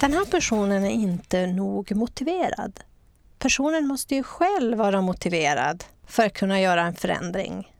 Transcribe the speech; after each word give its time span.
den 0.00 0.12
här 0.12 0.24
personen 0.24 0.84
är 0.84 0.90
inte 0.90 1.46
nog 1.46 1.96
motiverad. 1.96 2.80
Personen 3.38 3.86
måste 3.86 4.14
ju 4.14 4.22
själv 4.22 4.78
vara 4.78 5.00
motiverad 5.00 5.84
för 6.06 6.26
att 6.26 6.32
kunna 6.32 6.60
göra 6.60 6.82
en 6.82 6.94
förändring. 6.94 7.72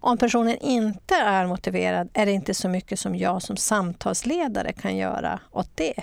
Om 0.00 0.18
personen 0.18 0.56
inte 0.56 1.14
är 1.14 1.46
motiverad 1.46 2.08
är 2.12 2.26
det 2.26 2.32
inte 2.32 2.54
så 2.54 2.68
mycket 2.68 3.00
som 3.00 3.16
jag 3.16 3.42
som 3.42 3.56
samtalsledare 3.56 4.72
kan 4.72 4.96
göra 4.96 5.40
åt 5.50 5.70
det. 5.74 5.94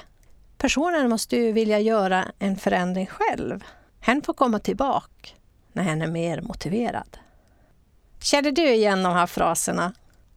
Personen 0.57 1.09
måste 1.09 1.35
ju 1.37 1.51
vilja 1.51 1.79
göra 1.79 2.25
en 2.39 2.57
förändring 2.57 3.07
själv. 3.07 3.63
Hen 3.99 4.21
får 4.21 4.33
komma 4.33 4.59
tillbaka 4.59 5.29
när 5.73 5.83
hen 5.83 6.01
är 6.01 6.07
mer 6.07 6.41
motiverad. 6.41 7.17
Känner 8.19 8.51
du 8.51 8.73
igen 8.73 9.03
de 9.03 9.13
här 9.13 9.27
fraserna? 9.27 9.93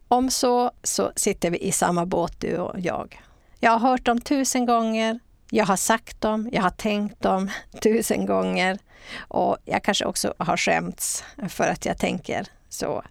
Om 0.07 0.29
så, 0.29 0.71
så 0.83 1.11
sitter 1.15 1.49
vi 1.49 1.57
i 1.57 1.71
samma 1.71 2.05
båt 2.05 2.33
du 2.39 2.57
och 2.57 2.79
jag. 2.79 3.21
Jag 3.63 3.71
har 3.71 3.89
hört 3.89 4.05
dem 4.05 4.21
tusen 4.21 4.65
gånger. 4.65 5.19
Jag 5.49 5.65
har 5.65 5.75
sagt 5.75 6.21
dem, 6.21 6.49
jag 6.51 6.61
har 6.61 6.69
tänkt 6.69 7.21
dem 7.21 7.51
tusen 7.81 8.25
gånger. 8.25 8.79
Och 9.17 9.57
jag 9.65 9.83
kanske 9.83 10.05
också 10.05 10.33
har 10.37 10.57
skämts 10.57 11.23
för 11.49 11.63
att 11.63 11.85
jag 11.85 11.97
tänker 11.97 12.47
så. 12.69 13.03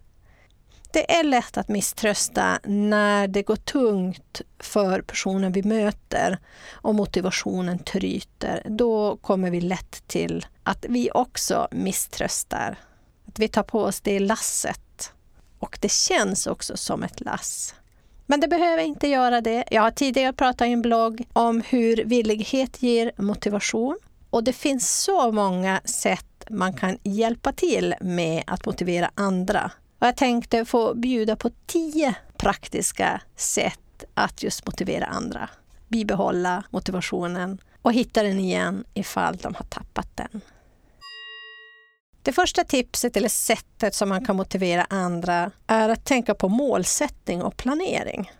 Det 0.93 1.11
är 1.11 1.23
lätt 1.23 1.57
att 1.57 1.67
misströsta 1.67 2.59
när 2.63 3.27
det 3.27 3.43
går 3.43 3.55
tungt 3.55 4.41
för 4.59 5.01
personen 5.01 5.51
vi 5.51 5.63
möter 5.63 6.37
och 6.71 6.95
motivationen 6.95 7.79
tryter. 7.79 8.63
Då 8.69 9.17
kommer 9.17 9.51
vi 9.51 9.61
lätt 9.61 10.07
till 10.07 10.45
att 10.63 10.85
vi 10.89 11.11
också 11.11 11.67
misströstar. 11.71 12.79
Att 13.27 13.39
vi 13.39 13.47
tar 13.47 13.63
på 13.63 13.83
oss 13.83 14.01
det 14.01 14.19
lasset. 14.19 15.13
Och 15.59 15.77
det 15.81 15.91
känns 15.91 16.47
också 16.47 16.77
som 16.77 17.03
ett 17.03 17.21
lass. 17.21 17.75
Men 18.31 18.39
det 18.39 18.47
behöver 18.47 18.83
inte 18.83 19.07
göra 19.07 19.41
det. 19.41 19.63
Jag 19.71 19.81
har 19.81 19.91
tidigare 19.91 20.33
pratat 20.33 20.67
i 20.67 20.71
en 20.71 20.81
blogg 20.81 21.23
om 21.33 21.61
hur 21.61 22.03
villighet 22.05 22.83
ger 22.83 23.11
motivation. 23.17 23.97
Och 24.29 24.43
det 24.43 24.53
finns 24.53 25.03
så 25.03 25.31
många 25.31 25.81
sätt 25.85 26.45
man 26.49 26.73
kan 26.73 26.97
hjälpa 27.03 27.51
till 27.51 27.95
med 28.01 28.43
att 28.47 28.65
motivera 28.65 29.11
andra. 29.15 29.71
Och 29.99 30.07
jag 30.07 30.17
tänkte 30.17 30.65
få 30.65 30.93
bjuda 30.93 31.35
på 31.35 31.49
tio 31.65 32.15
praktiska 32.37 33.21
sätt 33.35 34.03
att 34.13 34.43
just 34.43 34.65
motivera 34.65 35.05
andra. 35.05 35.49
Bibehålla 35.87 36.63
motivationen 36.69 37.57
och 37.81 37.93
hitta 37.93 38.23
den 38.23 38.39
igen 38.39 38.83
ifall 38.93 39.37
de 39.37 39.55
har 39.55 39.65
tappat 39.65 40.17
den. 40.17 40.41
Det 42.23 42.31
första 42.31 42.63
tipset 42.63 43.17
eller 43.17 43.29
sättet 43.29 43.95
som 43.95 44.09
man 44.09 44.25
kan 44.25 44.35
motivera 44.35 44.87
andra 44.89 45.51
är 45.67 45.89
att 45.89 46.05
tänka 46.05 46.35
på 46.35 46.49
målsättning 46.49 47.41
och 47.43 47.57
planering. 47.57 48.31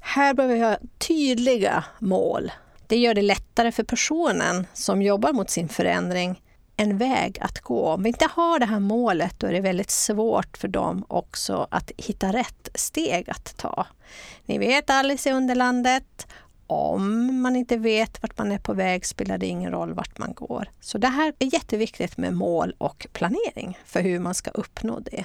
Här 0.00 0.34
behöver 0.34 0.54
vi 0.54 0.60
ha 0.60 0.76
tydliga 0.98 1.84
mål. 1.98 2.52
Det 2.86 2.96
gör 2.96 3.14
det 3.14 3.22
lättare 3.22 3.72
för 3.72 3.84
personen 3.84 4.66
som 4.74 5.02
jobbar 5.02 5.32
mot 5.32 5.50
sin 5.50 5.68
förändring 5.68 6.42
en 6.76 6.98
väg 6.98 7.38
att 7.40 7.60
gå. 7.60 7.86
Om 7.86 8.02
vi 8.02 8.08
inte 8.08 8.28
har 8.30 8.58
det 8.58 8.66
här 8.66 8.80
målet 8.80 9.40
då 9.40 9.46
är 9.46 9.52
det 9.52 9.60
väldigt 9.60 9.90
svårt 9.90 10.56
för 10.56 10.68
dem 10.68 11.04
också 11.08 11.66
att 11.70 11.90
hitta 11.96 12.32
rätt 12.32 12.68
steg 12.74 13.30
att 13.30 13.56
ta. 13.56 13.86
Ni 14.44 14.58
vet 14.58 14.90
Alice 14.90 15.30
i 15.30 15.32
Underlandet, 15.32 16.26
om 16.72 17.40
man 17.42 17.56
inte 17.56 17.76
vet 17.76 18.22
vart 18.22 18.38
man 18.38 18.52
är 18.52 18.58
på 18.58 18.74
väg 18.74 19.06
spelar 19.06 19.38
det 19.38 19.46
ingen 19.46 19.70
roll 19.70 19.92
vart 19.92 20.18
man 20.18 20.34
går. 20.34 20.68
Så 20.80 20.98
det 20.98 21.08
här 21.08 21.32
är 21.38 21.54
jätteviktigt 21.54 22.16
med 22.16 22.34
mål 22.34 22.74
och 22.78 23.06
planering 23.12 23.78
för 23.84 24.00
hur 24.00 24.18
man 24.18 24.34
ska 24.34 24.50
uppnå 24.50 24.98
det. 24.98 25.24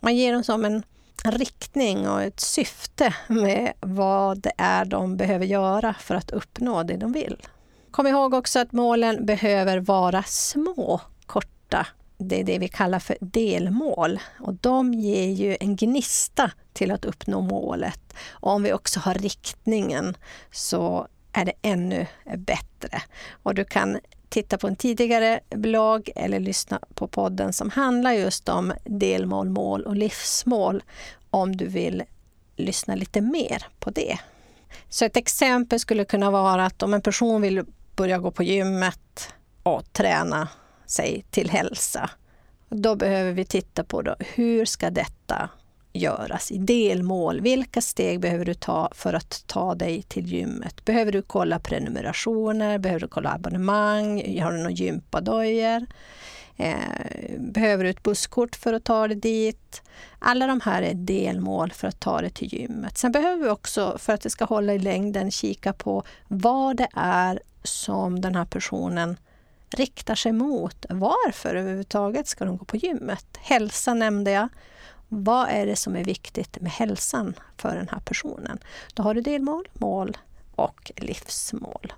Man 0.00 0.16
ger 0.16 0.32
dem 0.32 0.44
som 0.44 0.64
en 0.64 0.82
riktning 1.24 2.08
och 2.08 2.22
ett 2.22 2.40
syfte 2.40 3.14
med 3.28 3.72
vad 3.80 4.38
det 4.38 4.52
är 4.58 4.84
de 4.84 5.16
behöver 5.16 5.46
göra 5.46 5.94
för 5.94 6.14
att 6.14 6.30
uppnå 6.30 6.82
det 6.82 6.96
de 6.96 7.12
vill. 7.12 7.42
Kom 7.90 8.06
ihåg 8.06 8.34
också 8.34 8.58
att 8.58 8.72
målen 8.72 9.26
behöver 9.26 9.78
vara 9.78 10.22
små, 10.22 11.00
korta. 11.26 11.86
Det 12.18 12.40
är 12.40 12.44
det 12.44 12.58
vi 12.58 12.68
kallar 12.68 12.98
för 12.98 13.16
delmål 13.20 14.20
och 14.40 14.54
de 14.54 14.94
ger 14.94 15.28
ju 15.28 15.56
en 15.60 15.76
gnista 15.76 16.50
till 16.74 16.90
att 16.90 17.04
uppnå 17.04 17.40
målet. 17.40 18.14
Och 18.28 18.52
om 18.52 18.62
vi 18.62 18.72
också 18.72 19.00
har 19.00 19.14
riktningen 19.14 20.16
så 20.50 21.08
är 21.32 21.44
det 21.44 21.52
ännu 21.62 22.06
bättre. 22.36 23.02
Och 23.42 23.54
du 23.54 23.64
kan 23.64 23.98
titta 24.28 24.58
på 24.58 24.66
en 24.66 24.76
tidigare 24.76 25.40
blogg 25.50 26.10
eller 26.16 26.40
lyssna 26.40 26.80
på 26.94 27.08
podden 27.08 27.52
som 27.52 27.70
handlar 27.70 28.12
just 28.12 28.48
om 28.48 28.72
delmål, 28.84 29.50
mål 29.50 29.82
och 29.82 29.96
livsmål 29.96 30.82
om 31.30 31.56
du 31.56 31.66
vill 31.66 32.02
lyssna 32.56 32.94
lite 32.94 33.20
mer 33.20 33.66
på 33.78 33.90
det. 33.90 34.18
Så 34.88 35.04
ett 35.04 35.16
exempel 35.16 35.80
skulle 35.80 36.04
kunna 36.04 36.30
vara 36.30 36.66
att 36.66 36.82
om 36.82 36.94
en 36.94 37.02
person 37.02 37.42
vill 37.42 37.64
börja 37.96 38.18
gå 38.18 38.30
på 38.30 38.42
gymmet 38.42 39.28
och 39.62 39.92
träna 39.92 40.48
sig 40.86 41.24
till 41.30 41.50
hälsa, 41.50 42.10
då 42.68 42.96
behöver 42.96 43.32
vi 43.32 43.44
titta 43.44 43.84
på 43.84 44.02
då, 44.02 44.16
hur 44.18 44.64
ska 44.64 44.90
detta 44.90 45.48
göras 45.94 46.52
i 46.52 46.58
delmål. 46.58 47.40
Vilka 47.40 47.80
steg 47.80 48.20
behöver 48.20 48.44
du 48.44 48.54
ta 48.54 48.90
för 48.94 49.12
att 49.12 49.44
ta 49.46 49.74
dig 49.74 50.02
till 50.02 50.26
gymmet? 50.26 50.84
Behöver 50.84 51.12
du 51.12 51.22
kolla 51.22 51.58
prenumerationer? 51.58 52.78
Behöver 52.78 53.00
du 53.00 53.08
kolla 53.08 53.32
abonnemang? 53.32 54.40
Har 54.40 54.52
du 54.52 54.58
några 54.58 54.70
gympadojor? 54.70 55.86
Eh, 56.56 57.38
behöver 57.38 57.84
du 57.84 57.90
ett 57.90 58.02
busskort 58.02 58.56
för 58.56 58.72
att 58.72 58.84
ta 58.84 59.08
dig 59.08 59.16
dit? 59.16 59.82
Alla 60.18 60.46
de 60.46 60.60
här 60.60 60.82
är 60.82 60.94
delmål 60.94 61.72
för 61.72 61.88
att 61.88 62.00
ta 62.00 62.20
dig 62.20 62.30
till 62.30 62.54
gymmet. 62.54 62.98
Sen 62.98 63.12
behöver 63.12 63.42
vi 63.42 63.48
också, 63.48 63.98
för 63.98 64.12
att 64.12 64.20
det 64.20 64.30
ska 64.30 64.44
hålla 64.44 64.74
i 64.74 64.78
längden, 64.78 65.30
kika 65.30 65.72
på 65.72 66.02
vad 66.28 66.76
det 66.76 66.88
är 66.94 67.40
som 67.62 68.20
den 68.20 68.34
här 68.34 68.44
personen 68.44 69.16
riktar 69.70 70.14
sig 70.14 70.32
mot. 70.32 70.86
Varför 70.88 71.54
överhuvudtaget 71.54 72.28
ska 72.28 72.44
de 72.44 72.56
gå 72.56 72.64
på 72.64 72.76
gymmet? 72.76 73.26
Hälsa 73.38 73.94
nämnde 73.94 74.30
jag. 74.30 74.48
Vad 75.08 75.48
är 75.48 75.66
det 75.66 75.76
som 75.76 75.96
är 75.96 76.04
viktigt 76.04 76.60
med 76.60 76.72
hälsan 76.72 77.34
för 77.56 77.76
den 77.76 77.88
här 77.88 78.00
personen? 78.00 78.58
Då 78.94 79.02
har 79.02 79.14
du 79.14 79.20
delmål, 79.20 79.68
mål 79.72 80.16
och 80.54 80.92
livsmål. 80.96 81.92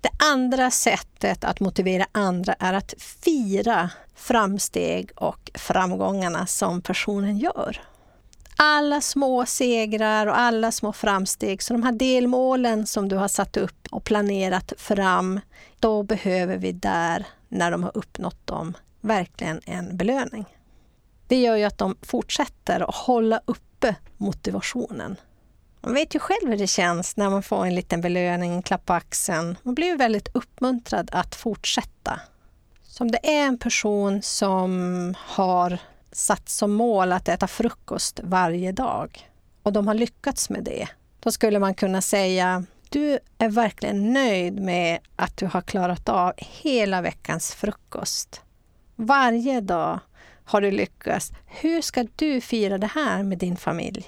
Det 0.00 0.10
andra 0.24 0.70
sättet 0.70 1.44
att 1.44 1.60
motivera 1.60 2.06
andra 2.12 2.52
är 2.58 2.72
att 2.72 2.94
fira 2.98 3.90
framsteg 4.14 5.10
och 5.16 5.50
framgångarna 5.54 6.46
som 6.46 6.82
personen 6.82 7.38
gör. 7.38 7.80
Alla 8.56 9.00
små 9.00 9.46
segrar 9.46 10.26
och 10.26 10.38
alla 10.38 10.72
små 10.72 10.92
framsteg, 10.92 11.62
så 11.62 11.74
de 11.74 11.82
här 11.82 11.92
delmålen 11.92 12.86
som 12.86 13.08
du 13.08 13.16
har 13.16 13.28
satt 13.28 13.56
upp 13.56 13.88
och 13.90 14.04
planerat 14.04 14.72
fram, 14.76 15.40
då 15.78 16.02
behöver 16.02 16.56
vi 16.56 16.72
där, 16.72 17.26
när 17.48 17.70
de 17.70 17.82
har 17.82 17.96
uppnått 17.96 18.46
dem, 18.46 18.76
verkligen 19.00 19.60
en 19.64 19.96
belöning. 19.96 20.44
Det 21.28 21.40
gör 21.40 21.56
ju 21.56 21.64
att 21.64 21.78
de 21.78 21.96
fortsätter 22.02 22.88
att 22.88 22.94
hålla 22.94 23.40
uppe 23.44 23.94
motivationen. 24.16 25.16
Man 25.80 25.94
vet 25.94 26.14
ju 26.14 26.18
själv 26.18 26.50
hur 26.50 26.56
det 26.56 26.66
känns 26.66 27.16
när 27.16 27.30
man 27.30 27.42
får 27.42 27.66
en 27.66 27.74
liten 27.74 28.00
belöning, 28.00 28.52
en 28.52 28.62
klapp 28.62 28.86
på 28.86 28.92
axeln. 28.92 29.58
Man 29.62 29.74
blir 29.74 29.96
väldigt 29.96 30.28
uppmuntrad 30.32 31.08
att 31.12 31.34
fortsätta. 31.34 32.20
Så 32.82 33.04
om 33.04 33.10
det 33.10 33.36
är 33.36 33.46
en 33.46 33.58
person 33.58 34.22
som 34.22 35.14
har 35.18 35.78
satt 36.12 36.48
som 36.48 36.72
mål 36.72 37.12
att 37.12 37.28
äta 37.28 37.46
frukost 37.46 38.20
varje 38.22 38.72
dag 38.72 39.30
och 39.62 39.72
de 39.72 39.86
har 39.86 39.94
lyckats 39.94 40.50
med 40.50 40.64
det, 40.64 40.88
då 41.20 41.30
skulle 41.30 41.58
man 41.58 41.74
kunna 41.74 42.02
säga 42.02 42.64
du 42.88 43.18
är 43.38 43.48
verkligen 43.48 44.12
nöjd 44.12 44.62
med 44.62 44.98
att 45.16 45.36
du 45.36 45.46
har 45.46 45.60
klarat 45.60 46.08
av 46.08 46.32
hela 46.36 47.00
veckans 47.00 47.54
frukost. 47.54 48.42
Varje 48.96 49.60
dag 49.60 50.00
har 50.48 50.60
du 50.60 50.70
lyckats. 50.70 51.32
Hur 51.46 51.82
ska 51.82 52.06
du 52.16 52.40
fira 52.40 52.78
det 52.78 52.86
här 52.86 53.22
med 53.22 53.38
din 53.38 53.56
familj? 53.56 54.06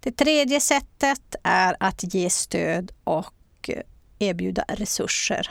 Det 0.00 0.12
tredje 0.12 0.60
sättet 0.60 1.36
är 1.42 1.76
att 1.80 2.14
ge 2.14 2.30
stöd 2.30 2.92
och 3.04 3.70
erbjuda 4.18 4.64
resurser. 4.68 5.50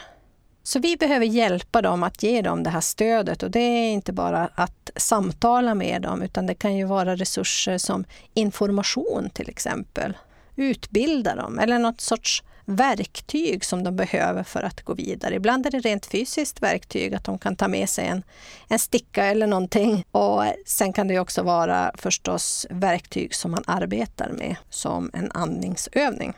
Så 0.64 0.80
vi 0.80 0.98
behöver 0.98 1.26
hjälpa 1.26 1.82
dem 1.82 2.04
att 2.04 2.24
ge 2.24 2.42
dem 2.42 2.64
det 2.64 2.70
här 2.70 2.82
stödet 2.82 3.44
och 3.44 3.52
det 3.52 3.60
är 3.60 3.94
inte 3.94 4.14
bara 4.14 4.50
att 4.56 4.92
samtala 4.96 5.76
med 5.76 6.02
dem 6.02 6.22
utan 6.22 6.46
det 6.46 6.56
kan 6.56 6.78
ju 6.78 6.86
vara 6.86 7.16
resurser 7.16 7.78
som 7.78 8.06
information 8.34 9.30
till 9.34 9.50
exempel. 9.50 10.18
Utbilda 10.56 11.36
dem 11.36 11.60
eller 11.60 11.80
något 11.80 12.02
sorts 12.02 12.44
verktyg 12.68 13.66
som 13.66 13.84
de 13.84 13.96
behöver 13.96 14.44
för 14.44 14.64
att 14.64 14.82
gå 14.82 14.94
vidare. 14.94 15.36
Ibland 15.36 15.66
är 15.66 15.72
det 15.72 15.80
rent 15.80 16.06
fysiskt 16.06 16.62
verktyg, 16.64 17.14
att 17.14 17.24
de 17.24 17.40
kan 17.40 17.56
ta 17.56 17.68
med 17.68 17.90
sig 17.90 18.08
en, 18.08 18.24
en 18.68 18.80
sticka 18.80 19.26
eller 19.26 19.48
någonting. 19.48 20.06
Och 20.12 20.44
sen 20.66 20.94
kan 20.94 21.08
det 21.08 21.20
också 21.20 21.44
vara 21.44 21.92
förstås 21.98 22.68
verktyg 22.70 23.36
som 23.36 23.52
man 23.52 23.64
arbetar 23.68 24.30
med, 24.30 24.56
som 24.70 25.12
en 25.14 25.32
andningsövning. 25.32 26.34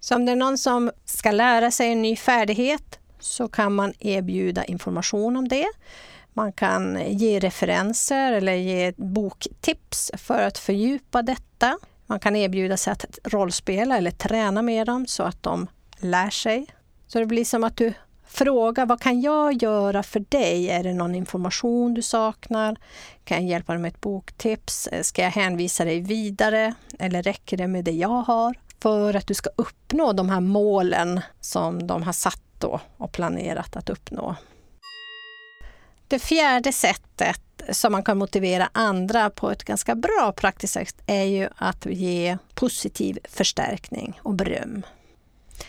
Så 0.00 0.14
om 0.14 0.26
det 0.26 0.32
är 0.32 0.36
någon 0.36 0.58
som 0.58 0.90
ska 1.04 1.30
lära 1.30 1.70
sig 1.70 1.92
en 1.92 2.02
ny 2.02 2.16
färdighet 2.16 2.98
så 3.20 3.48
kan 3.48 3.74
man 3.74 3.92
erbjuda 3.98 4.64
information 4.64 5.36
om 5.36 5.48
det. 5.48 5.66
Man 6.32 6.52
kan 6.52 6.98
ge 7.06 7.38
referenser 7.38 8.32
eller 8.32 8.54
ge 8.54 8.92
boktips 8.96 10.10
för 10.14 10.42
att 10.42 10.58
fördjupa 10.58 11.22
detta. 11.22 11.78
Man 12.10 12.20
kan 12.20 12.36
erbjuda 12.36 12.76
sig 12.76 12.92
att 12.92 13.18
rollspela 13.24 13.96
eller 13.96 14.10
träna 14.10 14.62
med 14.62 14.86
dem 14.86 15.06
så 15.06 15.22
att 15.22 15.42
de 15.42 15.66
lär 15.98 16.30
sig. 16.30 16.66
Så 17.06 17.18
det 17.18 17.26
blir 17.26 17.44
som 17.44 17.64
att 17.64 17.76
du 17.76 17.92
frågar 18.26 18.86
vad 18.86 19.00
kan 19.00 19.20
jag 19.20 19.62
göra 19.62 20.02
för 20.02 20.24
dig? 20.28 20.70
Är 20.70 20.82
det 20.82 20.94
någon 20.94 21.14
information 21.14 21.94
du 21.94 22.02
saknar? 22.02 22.76
Kan 23.24 23.36
jag 23.36 23.50
hjälpa 23.50 23.72
dig 23.72 23.82
med 23.82 23.88
ett 23.88 24.00
boktips? 24.00 24.88
Ska 25.02 25.22
jag 25.22 25.30
hänvisa 25.30 25.84
dig 25.84 26.00
vidare? 26.00 26.74
Eller 26.98 27.22
räcker 27.22 27.56
det 27.56 27.68
med 27.68 27.84
det 27.84 27.92
jag 27.92 28.08
har? 28.22 28.54
För 28.82 29.14
att 29.14 29.26
du 29.26 29.34
ska 29.34 29.50
uppnå 29.56 30.12
de 30.12 30.28
här 30.28 30.40
målen 30.40 31.20
som 31.40 31.86
de 31.86 32.02
har 32.02 32.12
satt 32.12 32.42
då 32.58 32.80
och 32.96 33.12
planerat 33.12 33.76
att 33.76 33.90
uppnå. 33.90 34.36
Det 36.08 36.18
fjärde 36.18 36.72
sättet 36.72 37.40
som 37.70 37.92
man 37.92 38.02
kan 38.02 38.18
motivera 38.18 38.70
andra 38.72 39.30
på 39.30 39.50
ett 39.50 39.64
ganska 39.64 39.94
bra 39.94 40.32
praktiskt 40.36 40.72
sätt 40.72 41.02
är 41.06 41.24
ju 41.24 41.48
att 41.56 41.86
ge 41.86 42.38
positiv 42.54 43.18
förstärkning 43.24 44.20
och 44.22 44.34
beröm. 44.34 44.82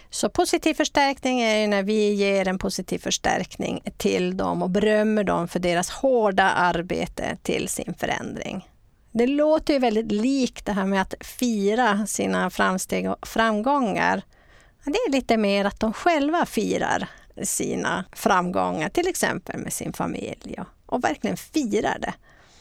Så 0.10 0.30
positiv 0.30 0.74
förstärkning 0.74 1.42
är 1.42 1.68
när 1.68 1.84
vi 1.84 2.14
ger 2.14 2.48
en 2.48 2.60
positiv 2.60 3.00
förstärkning 3.00 3.82
till 3.98 4.38
dem 4.38 4.64
och 4.64 4.70
berömmer 4.70 5.24
dem 5.24 5.48
för 5.48 5.60
deras 5.60 5.90
hårda 5.90 6.44
arbete 6.44 7.38
till 7.44 7.68
sin 7.68 7.94
förändring. 7.94 8.68
Det 9.12 9.28
låter 9.28 9.74
ju 9.74 9.80
väldigt 9.80 10.12
likt 10.12 10.66
det 10.66 10.74
här 10.74 10.86
med 10.86 11.02
att 11.02 11.14
fira 11.20 12.08
sina 12.08 12.50
framsteg 12.50 13.10
och 13.10 13.28
framgångar. 13.28 14.22
Det 14.84 14.98
är 15.08 15.12
lite 15.12 15.38
mer 15.38 15.66
att 15.66 15.80
de 15.80 15.94
själva 15.94 16.46
firar 16.46 17.10
sina 17.44 18.06
framgångar, 18.12 18.90
till 18.90 19.08
exempel 19.08 19.60
med 19.60 19.74
sin 19.74 19.94
familj 19.94 20.60
och 20.90 21.04
verkligen 21.04 21.38
firar 21.38 22.00
det. 22.00 22.14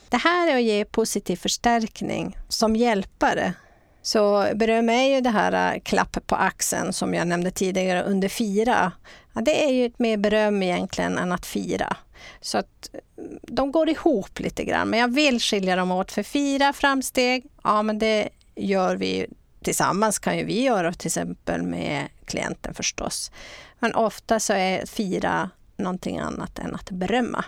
Det 0.09 0.17
här 0.17 0.49
är 0.49 0.57
att 0.57 0.63
ge 0.63 0.85
positiv 0.85 1.37
förstärkning 1.37 2.37
som 2.49 2.77
hjälpare. 2.77 3.55
Så 4.03 4.47
beröm 4.55 4.89
är 4.89 5.15
ju 5.15 5.21
det 5.21 5.31
här 5.31 5.75
äh, 5.75 5.81
klapp 5.81 6.27
på 6.27 6.35
axeln 6.35 6.93
som 6.93 7.15
jag 7.15 7.29
nämnde 7.29 7.51
tidigare 7.51 8.03
under 8.03 8.29
fira. 8.29 8.93
Ja, 9.33 9.41
det 9.41 9.65
är 9.65 9.73
ju 9.73 9.87
ett 9.87 9.99
mer 9.99 10.17
beröm 10.17 10.63
egentligen 10.63 11.19
än 11.19 11.33
att 11.33 11.47
fira. 11.47 11.97
Så 12.41 12.59
att 12.59 12.91
mm, 13.19 13.39
de 13.43 13.73
går 13.73 13.89
ihop 13.89 14.41
lite 14.41 14.65
grann, 14.65 14.89
men 14.89 15.01
jag 15.01 15.09
vill 15.15 15.41
skilja 15.41 15.77
dem 15.77 15.91
åt. 15.91 16.13
För 16.13 16.23
fira 16.23 16.73
framsteg, 16.73 17.47
ja 17.63 17.83
men 17.83 17.99
det 17.99 18.29
gör 18.55 18.97
vi 18.97 19.27
tillsammans 19.63 20.19
kan 20.19 20.39
ju 20.39 20.45
vi 20.45 20.63
göra 20.63 20.93
till 20.93 21.09
exempel 21.09 21.63
med 21.63 22.09
klienten 22.25 22.75
förstås. 22.75 23.31
Men 23.79 23.95
ofta 23.95 24.41
så 24.41 24.53
är 24.53 24.87
fira 24.87 25.51
någonting 25.77 26.19
annat 26.19 26.59
än 26.59 26.75
att 26.75 26.91
berömma. 26.91 27.45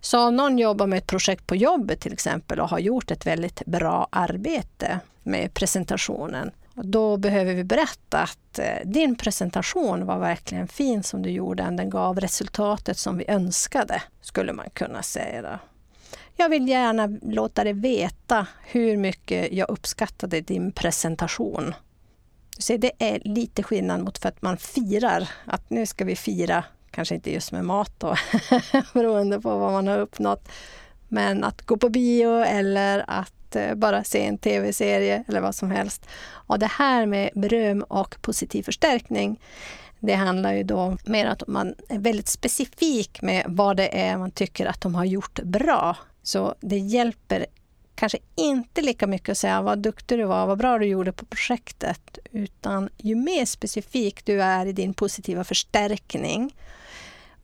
Så 0.00 0.26
om 0.26 0.36
någon 0.36 0.58
jobbar 0.58 0.86
med 0.86 0.98
ett 0.98 1.06
projekt 1.06 1.46
på 1.46 1.56
jobbet 1.56 2.00
till 2.00 2.12
exempel 2.12 2.60
och 2.60 2.68
har 2.68 2.78
gjort 2.78 3.10
ett 3.10 3.26
väldigt 3.26 3.62
bra 3.66 4.08
arbete 4.10 5.00
med 5.22 5.54
presentationen, 5.54 6.50
då 6.74 7.16
behöver 7.16 7.54
vi 7.54 7.64
berätta 7.64 8.18
att 8.18 8.58
eh, 8.58 8.64
din 8.84 9.16
presentation 9.16 10.06
var 10.06 10.18
verkligen 10.18 10.68
fin 10.68 11.02
som 11.02 11.22
du 11.22 11.30
gjorde. 11.30 11.62
Den 11.62 11.90
gav 11.90 12.20
resultatet 12.20 12.98
som 12.98 13.18
vi 13.18 13.24
önskade, 13.28 14.02
skulle 14.20 14.52
man 14.52 14.70
kunna 14.70 15.02
säga. 15.02 15.58
Jag 16.36 16.48
vill 16.48 16.68
gärna 16.68 17.18
låta 17.22 17.64
dig 17.64 17.72
veta 17.72 18.46
hur 18.66 18.96
mycket 18.96 19.52
jag 19.52 19.70
uppskattade 19.70 20.40
din 20.40 20.72
presentation. 20.72 21.74
Så 22.58 22.76
det 22.76 22.92
är 22.98 23.20
lite 23.24 23.62
skillnad 23.62 24.00
mot 24.00 24.18
för 24.18 24.28
att 24.28 24.42
man 24.42 24.56
firar, 24.56 25.28
att 25.44 25.70
nu 25.70 25.86
ska 25.86 26.04
vi 26.04 26.16
fira 26.16 26.64
Kanske 26.90 27.14
inte 27.14 27.32
just 27.32 27.52
med 27.52 27.64
mat 27.64 27.92
då, 27.98 28.16
beroende 28.94 29.40
på 29.40 29.58
vad 29.58 29.72
man 29.72 29.86
har 29.86 29.98
uppnått. 29.98 30.48
Men 31.08 31.44
att 31.44 31.62
gå 31.62 31.76
på 31.76 31.88
bio 31.88 32.42
eller 32.42 33.04
att 33.06 33.56
eh, 33.56 33.74
bara 33.74 34.04
se 34.04 34.26
en 34.26 34.38
tv-serie 34.38 35.24
eller 35.28 35.40
vad 35.40 35.54
som 35.54 35.70
helst. 35.70 36.06
Och 36.30 36.58
det 36.58 36.66
här 36.66 37.06
med 37.06 37.30
beröm 37.34 37.82
och 37.82 38.16
positiv 38.22 38.62
förstärkning, 38.62 39.40
det 39.98 40.14
handlar 40.14 40.52
ju 40.52 40.62
då 40.62 40.96
mer 41.04 41.26
om 41.26 41.32
att 41.32 41.48
man 41.48 41.74
är 41.88 41.98
väldigt 41.98 42.28
specifik 42.28 43.22
med 43.22 43.44
vad 43.48 43.76
det 43.76 44.00
är 44.00 44.18
man 44.18 44.30
tycker 44.30 44.66
att 44.66 44.80
de 44.80 44.94
har 44.94 45.04
gjort 45.04 45.42
bra. 45.42 45.96
Så 46.22 46.54
det 46.60 46.78
hjälper 46.78 47.46
kanske 47.94 48.18
inte 48.34 48.82
lika 48.82 49.06
mycket 49.06 49.28
att 49.28 49.38
säga 49.38 49.62
vad 49.62 49.78
duktig 49.78 50.18
du 50.18 50.24
var, 50.24 50.46
vad 50.46 50.58
bra 50.58 50.78
du 50.78 50.86
gjorde 50.86 51.12
på 51.12 51.24
projektet, 51.24 52.18
utan 52.32 52.88
ju 52.96 53.14
mer 53.14 53.44
specifik 53.44 54.24
du 54.24 54.42
är 54.42 54.66
i 54.66 54.72
din 54.72 54.94
positiva 54.94 55.44
förstärkning. 55.44 56.54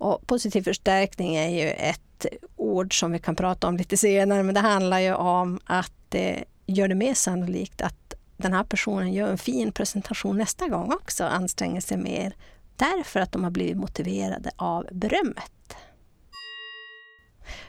Och 0.05 0.27
positiv 0.27 0.63
förstärkning 0.63 1.37
är 1.37 1.49
ju 1.49 1.71
ett 1.71 2.27
ord 2.57 3.01
som 3.01 3.13
vi 3.13 3.19
kan 3.19 3.37
prata 3.37 3.69
om 3.69 3.77
lite 3.77 3.97
senare, 3.97 4.43
men 4.43 4.55
det 4.55 4.61
handlar 4.61 4.99
ju 4.99 5.15
om 5.15 5.61
att 5.65 5.93
det 6.09 6.45
gör 6.67 6.89
det 6.89 6.95
mer 6.95 7.15
sannolikt 7.15 7.81
att 7.83 8.15
den 8.37 8.53
här 8.53 8.65
personen 8.65 9.13
gör 9.13 9.29
en 9.29 9.39
fin 9.39 9.73
presentation 9.73 10.39
nästa 10.39 10.69
gång 10.69 10.93
också, 10.93 11.25
anstränger 11.25 11.81
sig 11.81 11.97
mer, 11.97 12.37
därför 12.77 13.21
att 13.21 13.33
de 13.33 13.45
har 13.45 13.51
blivit 13.51 13.77
motiverade 13.77 14.51
av 14.57 14.87
berömmet. 14.93 15.77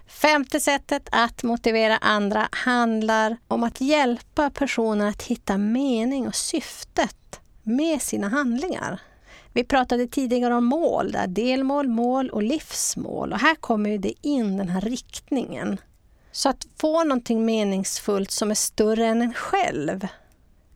Femte 0.07 0.59
sättet 0.59 1.09
att 1.11 1.43
motivera 1.43 1.97
andra 1.97 2.49
handlar 2.51 3.37
om 3.47 3.63
att 3.63 3.81
hjälpa 3.81 4.49
personen 4.49 5.07
att 5.07 5.23
hitta 5.23 5.57
mening 5.57 6.27
och 6.27 6.35
syftet 6.35 7.39
med 7.63 8.01
sina 8.01 8.29
handlingar. 8.29 8.99
Vi 9.55 9.63
pratade 9.63 10.07
tidigare 10.07 10.55
om 10.55 10.65
mål, 10.65 11.11
där 11.11 11.27
delmål, 11.27 11.87
mål 11.87 12.29
och 12.29 12.43
livsmål. 12.43 13.33
Och 13.33 13.39
här 13.39 13.55
kommer 13.55 13.97
det 13.97 14.13
in, 14.21 14.57
den 14.57 14.69
här 14.69 14.81
riktningen. 14.81 15.77
Så 16.31 16.49
att 16.49 16.67
få 16.77 17.03
någonting 17.03 17.45
meningsfullt 17.45 18.31
som 18.31 18.51
är 18.51 18.55
större 18.55 19.05
än 19.07 19.21
en 19.21 19.33
själv. 19.33 20.07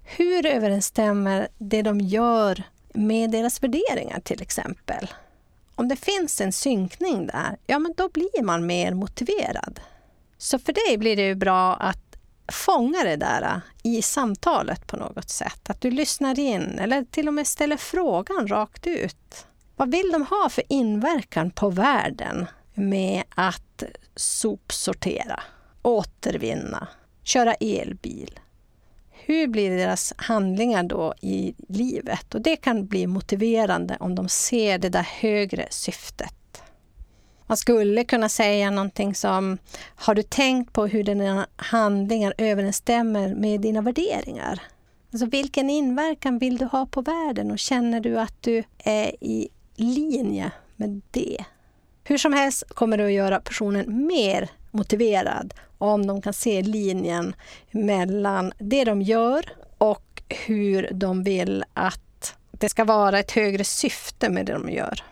Hur 0.04 0.46
överensstämmer 0.46 1.48
det 1.58 1.81
de 1.81 2.00
gör 2.00 2.64
med 2.94 3.31
deras 3.31 3.64
värderingar 3.64 4.20
till 4.20 4.42
exempel? 4.42 5.08
Om 5.75 5.88
det 5.88 5.96
finns 5.96 6.42
en 6.42 6.52
synkning 6.52 7.28
där, 7.28 7.58
ja 7.68 7.80
men 7.80 7.94
då 7.98 8.10
blir 8.10 8.44
man 8.44 8.66
mer 8.66 8.94
motiverad. 8.94 9.80
Så 10.38 10.60
för 10.60 10.74
dig 10.74 10.98
blir 10.98 11.16
det 11.16 11.28
ju 11.28 11.36
bra 11.36 11.75
att 11.75 12.09
fånga 12.51 13.04
det 13.04 13.16
där 13.16 13.42
äh, 13.42 13.92
i 13.92 14.01
samtalet 14.01 14.88
på 14.88 14.98
något 14.98 15.30
sätt. 15.30 15.69
Att 15.69 15.81
du 15.81 15.92
lyssnar 15.92 16.40
in 16.40 16.80
eller 16.80 17.04
till 17.04 17.28
och 17.28 17.34
med 17.34 17.48
ställer 17.48 17.78
frågan 17.78 18.48
rakt 18.48 18.88
ut. 18.88 19.46
Vad 19.75 19.92
vill 19.92 20.12
de 20.12 20.25
ha 20.25 20.50
för 20.50 20.63
inverkan 20.69 21.51
på 21.51 21.69
världen 21.69 22.48
med 22.74 23.24
att 23.30 23.84
sopsortera, 24.16 25.44
återvinna, 25.82 26.88
köra 27.24 27.53
elbil? 27.53 28.39
hur 29.29 29.48
blir 29.48 29.77
deras 29.77 30.13
handlingar 30.18 30.84
då 30.84 31.13
i 31.22 31.56
livet? 31.68 32.36
Och 32.36 32.41
det 32.41 32.56
kan 32.56 32.88
bli 32.88 33.08
motiverande 33.08 33.98
om 34.00 34.15
de 34.15 34.29
ser 34.29 34.77
det 34.77 34.89
där 34.89 35.08
högre 35.22 35.68
syftet. 35.70 36.34
Man 37.50 37.58
skulle 37.58 38.03
kunna 38.03 38.29
säga 38.29 38.72
någonting 38.72 39.15
som, 39.15 39.58
har 39.96 40.15
du 40.15 40.24
tänkt 40.24 40.74
på 40.74 40.88
hur 40.88 41.03
dina 41.03 41.48
handlingar 41.56 42.34
överensstämmer 42.38 43.36
med 43.36 43.62
dina 43.62 43.82
värderingar? 43.82 44.62
Alltså 45.12 45.25
vilken 45.25 45.70
inverkan 45.70 46.38
vill 46.39 46.58
du 46.58 46.65
ha 46.65 46.86
på 46.86 47.01
världen 47.01 47.51
och 47.51 47.60
känner 47.60 48.00
du 48.00 48.20
att 48.20 48.34
du 48.41 48.63
är 48.77 49.24
i 49.24 49.50
linje 49.75 50.51
med 50.75 51.01
det? 51.12 51.46
Hur 52.03 52.18
som 52.18 52.34
helst 52.34 52.63
kommer 52.70 52.98
det 52.98 53.06
att 53.06 53.12
göra 53.12 53.39
personen 53.39 54.08
mer 54.08 54.50
motiverad 54.72 55.53
om 55.77 56.08
de 56.08 56.22
kan 56.22 56.34
se 56.34 56.62
linjen 56.62 57.36
mellan 57.72 58.53
det 58.60 58.84
de 58.84 59.01
gör 59.01 59.46
och 59.77 60.24
hur 60.27 60.89
de 60.91 61.24
vill 61.24 61.63
att 61.74 62.36
det 62.51 62.70
ska 62.70 62.86
vara 62.86 63.20
ett 63.20 63.32
högre 63.32 63.63
syfte 63.63 64.29
med 64.29 64.46
det 64.46 64.53
de 64.53 64.70
gör. 64.70 65.03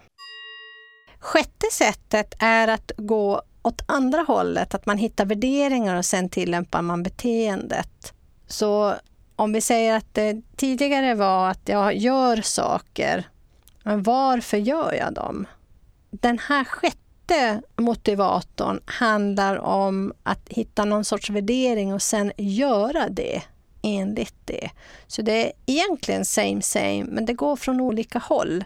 Sjätte 1.27 1.67
sättet 1.71 2.33
är 2.39 2.67
att 2.67 2.91
gå 2.97 3.41
åt 3.61 3.81
andra 3.85 4.21
hållet, 4.21 4.75
att 4.75 4.85
man 4.85 4.97
hittar 4.97 5.25
värderingar 5.25 5.95
och 5.95 6.05
sen 6.05 6.29
tillämpar 6.29 6.81
man 6.81 7.03
beteendet. 7.03 8.13
Så 8.47 8.93
om 9.35 9.53
vi 9.53 9.61
säger 9.61 9.97
att 9.97 10.13
det 10.13 10.41
tidigare 10.55 11.15
var 11.15 11.49
att 11.49 11.69
jag 11.69 11.95
gör 11.95 12.41
saker, 12.41 13.27
men 13.83 14.03
varför 14.03 14.57
gör 14.57 14.93
jag 14.93 15.13
dem? 15.13 15.47
Den 16.09 16.39
här 16.39 16.63
sjätte 16.63 17.61
motivatorn 17.75 18.79
handlar 18.85 19.57
om 19.57 20.13
att 20.23 20.49
hitta 20.49 20.85
någon 20.85 21.05
sorts 21.05 21.29
värdering 21.29 21.93
och 21.93 22.01
sen 22.01 22.31
göra 22.37 23.09
det 23.09 23.41
enligt 23.81 24.35
det. 24.45 24.69
Så 25.07 25.21
det 25.21 25.47
är 25.47 25.51
egentligen 25.65 26.25
same 26.25 26.61
same, 26.61 27.03
men 27.03 27.25
det 27.25 27.33
går 27.33 27.55
från 27.55 27.81
olika 27.81 28.19
håll. 28.19 28.63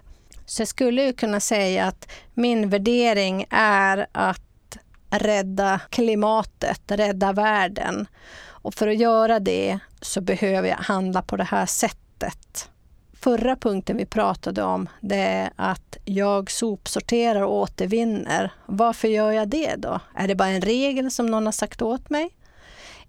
Så 0.51 0.61
jag 0.61 0.67
skulle 0.67 1.13
kunna 1.13 1.39
säga 1.39 1.85
att 1.85 2.11
min 2.33 2.69
värdering 2.69 3.45
är 3.49 4.07
att 4.11 4.77
rädda 5.09 5.79
klimatet, 5.89 6.81
rädda 6.87 7.33
världen. 7.33 8.07
Och 8.43 8.73
för 8.73 8.87
att 8.87 8.97
göra 8.97 9.39
det 9.39 9.79
så 10.01 10.21
behöver 10.21 10.69
jag 10.69 10.77
handla 10.77 11.21
på 11.21 11.37
det 11.37 11.43
här 11.43 11.65
sättet 11.65 12.69
förra 13.13 13.55
punkten 13.55 13.97
vi 13.97 14.05
pratade 14.05 14.63
om, 14.63 14.89
det 15.01 15.15
är 15.15 15.51
att 15.55 15.97
jag 16.05 16.51
sopsorterar 16.51 17.41
och 17.41 17.55
återvinner. 17.55 18.51
Varför 18.65 19.07
gör 19.07 19.31
jag 19.31 19.47
det 19.49 19.75
då? 19.77 19.99
Är 20.15 20.27
det 20.27 20.35
bara 20.35 20.49
en 20.49 20.61
regel 20.61 21.11
som 21.11 21.25
någon 21.25 21.45
har 21.45 21.53
sagt 21.53 21.81
åt 21.81 22.09
mig? 22.09 22.29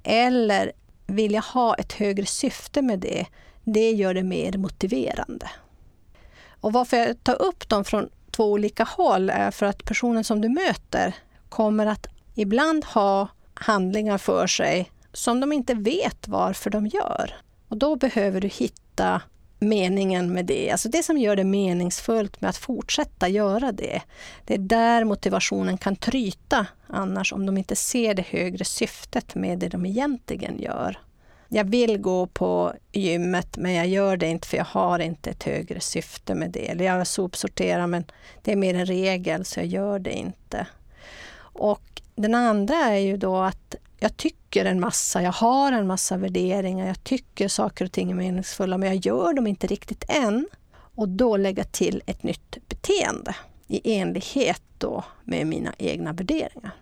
Eller 0.02 0.72
vill 1.06 1.32
jag 1.32 1.42
ha 1.42 1.75
ett 1.75 1.92
högre 1.92 2.26
syfte 2.26 2.82
med 2.82 2.99
det? 2.99 3.26
Det 3.64 3.90
gör 3.90 4.14
det 4.14 4.22
mer 4.22 4.58
motiverande. 4.58 5.50
Och 6.62 6.73
varför 6.73 6.97
jag 6.97 7.25
tar 7.25 7.42
upp 7.42 7.69
dem 7.69 7.85
från 7.85 8.09
två 8.31 8.52
olika 8.52 8.85
håll 8.85 9.31
är 9.31 9.50
för 9.50 9.66
att 9.66 9.85
personen 9.85 10.25
som 10.25 10.40
du 10.40 10.49
möter 10.49 11.14
kommer 11.49 11.87
att 11.87 12.07
ibland 12.35 12.85
ha 12.85 13.28
handlingar 13.54 14.19
för 14.19 14.47
sig 14.47 14.90
som 15.12 15.40
de 15.40 15.52
inte 15.52 15.75
vet 15.75 16.28
varför 16.28 16.71
de 16.71 16.87
gör. 16.87 17.35
Och 17.69 17.76
då 17.76 17.97
behöver 17.97 18.40
du 18.40 18.49
hitta 18.49 19.21
meningen 19.59 20.33
med 20.33 20.47
det, 20.47 20.71
alltså 20.71 20.88
det 20.88 21.02
som 21.02 21.19
gör 21.19 21.37
det 21.37 21.45
meningsfullt 21.45 22.40
med 22.40 22.50
att 22.50 22.57
fortsätta 22.57 23.28
göra 23.28 23.73
det. 23.73 24.02
Det 24.45 24.54
är 24.54 24.59
där 24.59 25.04
motivationen 25.04 25.78
kan 25.78 25.97
tryta 25.97 26.66
annars 26.87 27.33
om 27.33 27.47
de 27.47 27.59
inte 27.59 27.76
ser 27.76 28.14
det 28.14 28.26
högre 28.26 28.64
syftet 28.64 29.35
med 29.35 29.59
det 29.59 29.69
de 29.69 29.87
egentligen 29.87 30.59
gör. 30.59 30.99
Jag 31.54 31.64
vill 31.64 31.99
gå 31.99 32.26
på 32.26 32.73
gymmet 32.92 33.56
men 33.56 33.73
jag 33.73 33.87
gör 33.87 34.16
det 34.16 34.26
inte 34.26 34.49
för 34.49 34.56
jag 34.56 34.64
har 34.64 34.99
inte 34.99 35.30
ett 35.30 35.42
högre 35.42 35.80
syfte 35.80 36.35
med 36.35 36.50
det. 36.50 36.71
Eller 36.71 36.85
jag 36.85 37.06
sopsorterar 37.06 37.87
men 37.87 38.04
det 38.42 38.52
är 38.52 38.56
mer 38.56 38.75
en 38.75 38.87
regel 38.87 39.44
så 39.44 39.61
jag 39.61 39.66
gör 39.66 39.99
det 39.99 40.12
inte. 40.12 40.66
Och 41.38 42.02
den 42.14 42.35
andra 42.35 42.76
är 42.76 42.99
ju 42.99 43.16
då 43.16 43.37
att 43.37 43.75
jag 44.00 44.16
tycker 44.16 44.64
en 44.64 44.80
massa, 44.80 45.23
jag 45.23 45.32
har 45.32 45.73
en 45.73 45.87
massa 45.87 46.16
värderingar, 46.16 46.87
jag 46.87 47.04
tycker 47.04 47.49
saker 47.49 47.85
och 47.85 47.92
ting 47.92 48.11
är 48.11 48.14
meningsfulla 48.14 48.78
men 48.78 48.88
jag 48.88 49.06
gör 49.06 49.32
dem 49.32 49.47
inte 49.47 49.66
riktigt 49.66 50.04
än. 50.09 50.49
Och 50.94 51.09
då 51.09 51.37
lägga 51.37 51.64
till 51.64 52.02
ett 52.06 52.23
nytt 52.23 52.68
beteende 52.68 53.37
i 53.68 53.94
enlighet 53.94 54.62
då 54.78 55.04
med 55.25 55.47
mina 55.47 55.73
egna 55.78 56.12
värderingar. 56.12 56.73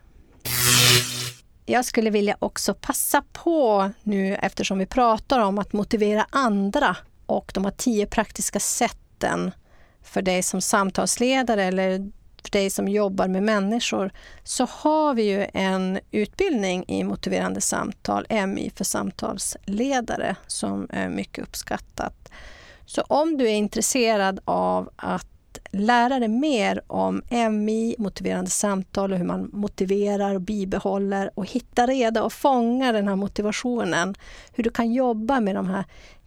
Jag 1.71 1.85
skulle 1.85 2.11
vilja 2.11 2.37
också 2.39 2.75
passa 2.75 3.23
på 3.33 3.91
nu 4.03 4.35
eftersom 4.35 4.79
vi 4.79 4.87
pratar 4.87 5.39
om 5.39 5.59
att 5.59 5.73
motivera 5.73 6.27
andra 6.31 6.97
och 7.27 7.51
de 7.55 7.65
här 7.65 7.73
tio 7.77 8.07
praktiska 8.07 8.61
sätten 8.61 9.51
för 10.03 10.23
dig 10.23 10.43
som 10.43 10.61
samtalsledare 10.61 11.65
eller 11.65 12.11
för 12.43 12.51
dig 12.51 12.71
som 12.71 12.89
jobbar 12.89 13.29
med 13.29 13.43
människor 13.43 14.11
så 14.45 14.67
har 14.71 15.15
vi 15.15 15.23
ju 15.23 15.47
en 15.55 16.01
utbildning 16.11 16.85
i 16.89 17.05
motiverande 17.05 17.61
samtal, 17.61 18.27
MI 18.47 18.73
för 18.77 18.85
samtalsledare, 18.85 20.37
som 20.47 20.87
är 20.91 21.09
mycket 21.09 21.45
uppskattat. 21.45 22.33
Så 22.87 23.03
om 23.03 23.39
du 23.39 23.45
är 23.45 23.55
intresserad 23.55 24.41
av 24.45 24.91
att 24.97 25.27
att 25.53 25.59
lära 25.71 26.19
dig 26.19 26.29
mer 26.29 26.83
om 26.87 27.23
MI, 27.51 27.95
motiverande 27.99 28.51
samtal 28.51 29.13
och 29.13 29.19
hur 29.19 29.25
man 29.25 29.51
motiverar 29.53 30.35
och 30.35 30.41
bibehåller 30.41 31.31
och 31.35 31.47
hitta 31.47 31.87
reda 31.87 32.23
och 32.23 32.33
fånga 32.33 32.93
den 32.93 33.09
här 33.09 33.17
motivationen. 33.17 34.15
Hur 34.53 34.65
du 34.65 34.71
kan 34.71 34.93
jobba 34.93 35.41
med 35.41 35.55
de 35.55 35.67
här 35.67 35.85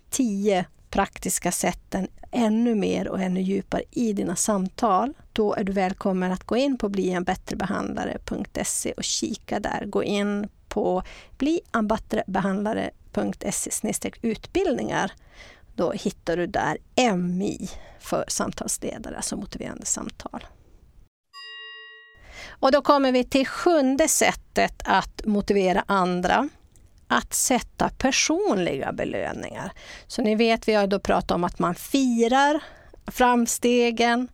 tio 0.09 0.65
praktiska 0.89 1.51
sätten 1.51 2.07
ännu 2.31 2.75
mer 2.75 3.07
och 3.07 3.21
ännu 3.21 3.41
djupare 3.41 3.83
i 3.91 4.13
dina 4.13 4.35
samtal, 4.35 5.13
då 5.33 5.53
är 5.53 5.63
du 5.63 5.71
välkommen 5.71 6.31
att 6.31 6.43
gå 6.43 6.57
in 6.57 6.77
på 6.77 6.89
blienbättrebehandlare.se 6.89 8.91
och 8.91 9.03
kika 9.03 9.59
där. 9.59 9.85
Gå 9.85 10.03
in 10.03 10.49
på 10.67 11.03
blienbättrebehandlare.se 11.37 14.11
utbildningar. 14.21 15.11
Då 15.75 15.91
hittar 15.91 16.37
du 16.37 16.47
där 16.47 16.77
MI 17.15 17.69
för 17.99 18.25
samtalsledare, 18.27 19.15
alltså 19.15 19.35
motiverande 19.35 19.85
samtal. 19.85 20.45
Och 22.47 22.71
då 22.71 22.81
kommer 22.81 23.11
vi 23.11 23.23
till 23.23 23.47
sjunde 23.47 24.07
sättet 24.07 24.81
att 24.85 25.25
motivera 25.25 25.83
andra 25.87 26.49
att 27.07 27.33
sätta 27.33 27.89
personliga 27.89 28.91
belöningar. 28.91 29.71
Så 30.07 30.21
ni 30.21 30.35
vet, 30.35 30.67
vi 30.67 30.73
har 30.73 30.87
då 30.87 30.99
pratat 30.99 31.31
om 31.31 31.43
att 31.43 31.59
man 31.59 31.75
firar 31.75 32.63
framstegen, 33.07 34.27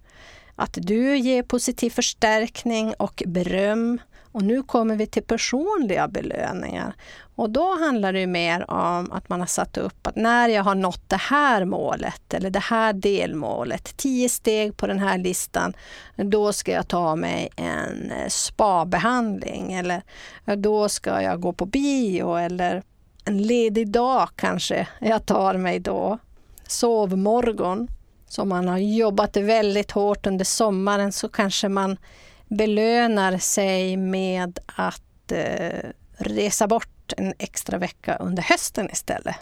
att 0.56 0.78
du 0.82 1.18
ger 1.18 1.44
positiv 1.44 1.90
förstärkning 1.90 2.94
och 2.94 3.24
beröm. 3.26 4.02
Och 4.32 4.44
nu 4.44 4.64
kommer 4.64 4.96
vi 4.96 5.08
till 5.08 5.24
personliga 5.24 6.08
belöningar. 6.08 6.94
Och 7.36 7.50
då 7.50 7.80
handlar 7.80 8.14
det 8.14 8.28
mer 8.28 8.72
om 8.72 9.12
att 9.12 9.30
man 9.30 9.40
har 9.40 9.48
satt 9.48 9.78
upp 9.78 10.08
att 10.08 10.16
när 10.16 10.50
jag 10.50 10.64
har 10.64 10.76
nått 10.76 11.10
det 11.10 11.22
här 11.22 11.66
målet 11.66 12.34
eller 12.34 12.50
det 12.50 12.60
här 12.60 12.94
delmålet, 12.94 13.98
tio 13.98 14.30
steg 14.30 14.78
på 14.78 14.88
den 14.88 15.00
här 15.00 15.18
listan, 15.18 15.74
då 16.16 16.54
ska 16.54 16.72
jag 16.72 16.88
ta 16.88 17.16
mig 17.16 17.50
en 17.56 18.12
eh, 18.12 18.28
spabehandling 18.28 19.74
eller 19.74 20.02
eh, 20.46 20.56
då 20.56 20.90
ska 20.90 21.22
jag 21.22 21.42
gå 21.42 21.54
på 21.54 21.66
bio 21.66 22.36
eller 22.36 22.84
en 23.26 23.42
ledig 23.42 23.92
dag 23.92 24.30
kanske 24.36 24.88
jag 25.00 25.26
tar 25.26 25.54
mig 25.54 25.80
då. 25.80 26.18
Sovmorgon. 26.68 27.88
Så 28.28 28.42
om 28.42 28.50
man 28.50 28.68
har 28.68 28.78
jobbat 28.78 29.38
väldigt 29.38 29.92
hårt 29.92 30.28
under 30.28 30.46
sommaren 30.46 31.12
så 31.12 31.30
kanske 31.30 31.70
man 31.70 31.98
belönar 32.50 33.38
sig 33.38 33.98
med 33.98 34.60
att 34.66 35.32
eh, 35.32 35.90
resa 36.18 36.68
bort 36.68 37.14
en 37.18 37.34
extra 37.38 37.78
vecka 37.78 38.16
under 38.16 38.44
hösten 38.44 38.90
istället. 38.92 39.36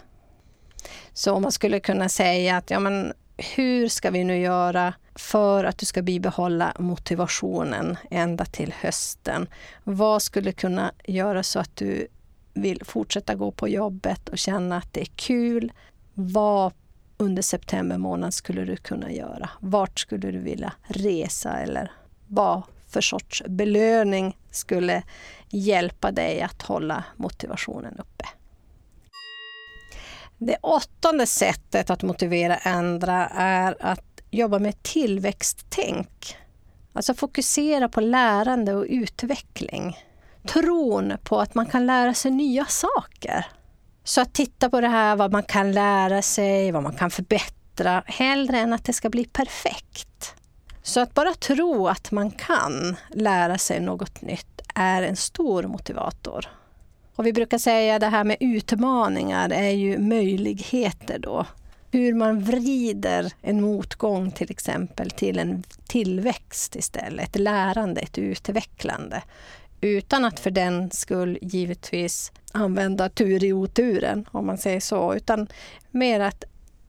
Så 1.12 1.40
man 1.40 1.52
skulle 1.52 1.80
kunna 1.80 2.08
säga 2.08 2.56
att 2.56 2.70
ja, 2.70 2.80
men 2.80 3.12
hur 3.36 3.88
ska 3.88 4.10
vi 4.10 4.24
nu 4.24 4.38
göra 4.38 4.94
för 5.14 5.64
att 5.64 5.78
du 5.78 5.86
ska 5.86 6.02
bibehålla 6.02 6.72
motivationen 6.78 7.96
ända 8.10 8.44
till 8.44 8.74
hösten? 8.80 9.46
Vad 9.84 10.22
skulle 10.22 10.52
kunna 10.52 10.92
göra 11.04 11.42
så 11.42 11.58
att 11.58 11.76
du 11.76 12.06
vill 12.54 12.84
fortsätta 12.84 13.34
gå 13.34 13.50
på 13.50 13.68
jobbet 13.68 14.28
och 14.28 14.38
känna 14.38 14.76
att 14.76 14.92
det 14.92 15.00
är 15.00 15.10
kul? 15.16 15.72
Vad 16.14 16.72
under 17.16 17.42
september 17.42 17.98
månad 17.98 18.34
skulle 18.34 18.64
du 18.64 18.76
kunna 18.76 19.12
göra? 19.12 19.50
Vart 19.60 19.98
skulle 19.98 20.30
du 20.30 20.38
vilja 20.38 20.72
resa 20.82 21.58
eller 21.58 21.92
vad 22.26 22.62
för 22.88 23.00
sorts 23.00 23.42
belöning 23.46 24.36
skulle 24.50 25.02
hjälpa 25.48 26.10
dig 26.12 26.42
att 26.42 26.62
hålla 26.62 27.04
motivationen 27.16 27.98
uppe. 27.98 28.24
Det 30.38 30.56
åttonde 30.62 31.26
sättet 31.26 31.90
att 31.90 32.02
motivera 32.02 32.56
andra 32.56 33.28
är 33.34 33.76
att 33.80 34.20
jobba 34.30 34.58
med 34.58 34.82
tillväxttänk. 34.82 36.36
Alltså 36.92 37.14
fokusera 37.14 37.88
på 37.88 38.00
lärande 38.00 38.74
och 38.74 38.86
utveckling. 38.88 39.96
Tron 40.48 41.12
på 41.22 41.40
att 41.40 41.54
man 41.54 41.66
kan 41.66 41.86
lära 41.86 42.14
sig 42.14 42.30
nya 42.30 42.64
saker. 42.64 43.46
Så 44.04 44.20
att 44.20 44.34
titta 44.34 44.70
på 44.70 44.80
det 44.80 44.88
här, 44.88 45.16
vad 45.16 45.32
man 45.32 45.42
kan 45.42 45.72
lära 45.72 46.22
sig, 46.22 46.72
vad 46.72 46.82
man 46.82 46.96
kan 46.96 47.10
förbättra, 47.10 48.02
hellre 48.06 48.58
än 48.58 48.72
att 48.72 48.84
det 48.84 48.92
ska 48.92 49.10
bli 49.10 49.24
perfekt. 49.24 50.34
Så 50.82 51.00
att 51.00 51.14
bara 51.14 51.34
tro 51.34 51.88
att 51.88 52.10
man 52.10 52.30
kan 52.30 52.96
lära 53.10 53.58
sig 53.58 53.80
något 53.80 54.22
nytt 54.22 54.60
är 54.74 55.02
en 55.02 55.16
stor 55.16 55.62
motivator. 55.62 56.46
Och 57.16 57.26
vi 57.26 57.32
brukar 57.32 57.58
säga 57.58 57.98
det 57.98 58.06
här 58.06 58.24
med 58.24 58.36
utmaningar 58.40 59.50
är 59.50 59.70
ju 59.70 59.98
möjligheter 59.98 61.18
då. 61.18 61.46
Hur 61.90 62.14
man 62.14 62.40
vrider 62.40 63.32
en 63.42 63.60
motgång 63.60 64.30
till 64.30 64.50
exempel 64.50 65.10
till 65.10 65.38
en 65.38 65.62
tillväxt 65.86 66.76
istället, 66.76 67.28
ett 67.28 67.40
lärande, 67.40 68.00
ett 68.00 68.18
utvecklande. 68.18 69.22
Utan 69.80 70.24
att 70.24 70.40
för 70.40 70.50
den 70.50 70.90
skull 70.90 71.38
givetvis 71.42 72.32
använda 72.52 73.08
tur 73.08 73.44
i 73.44 73.52
oturen, 73.52 74.28
om 74.30 74.46
man 74.46 74.58
säger 74.58 74.80
så, 74.80 75.14
utan 75.14 75.48
mer 75.90 76.20
att 76.20 76.44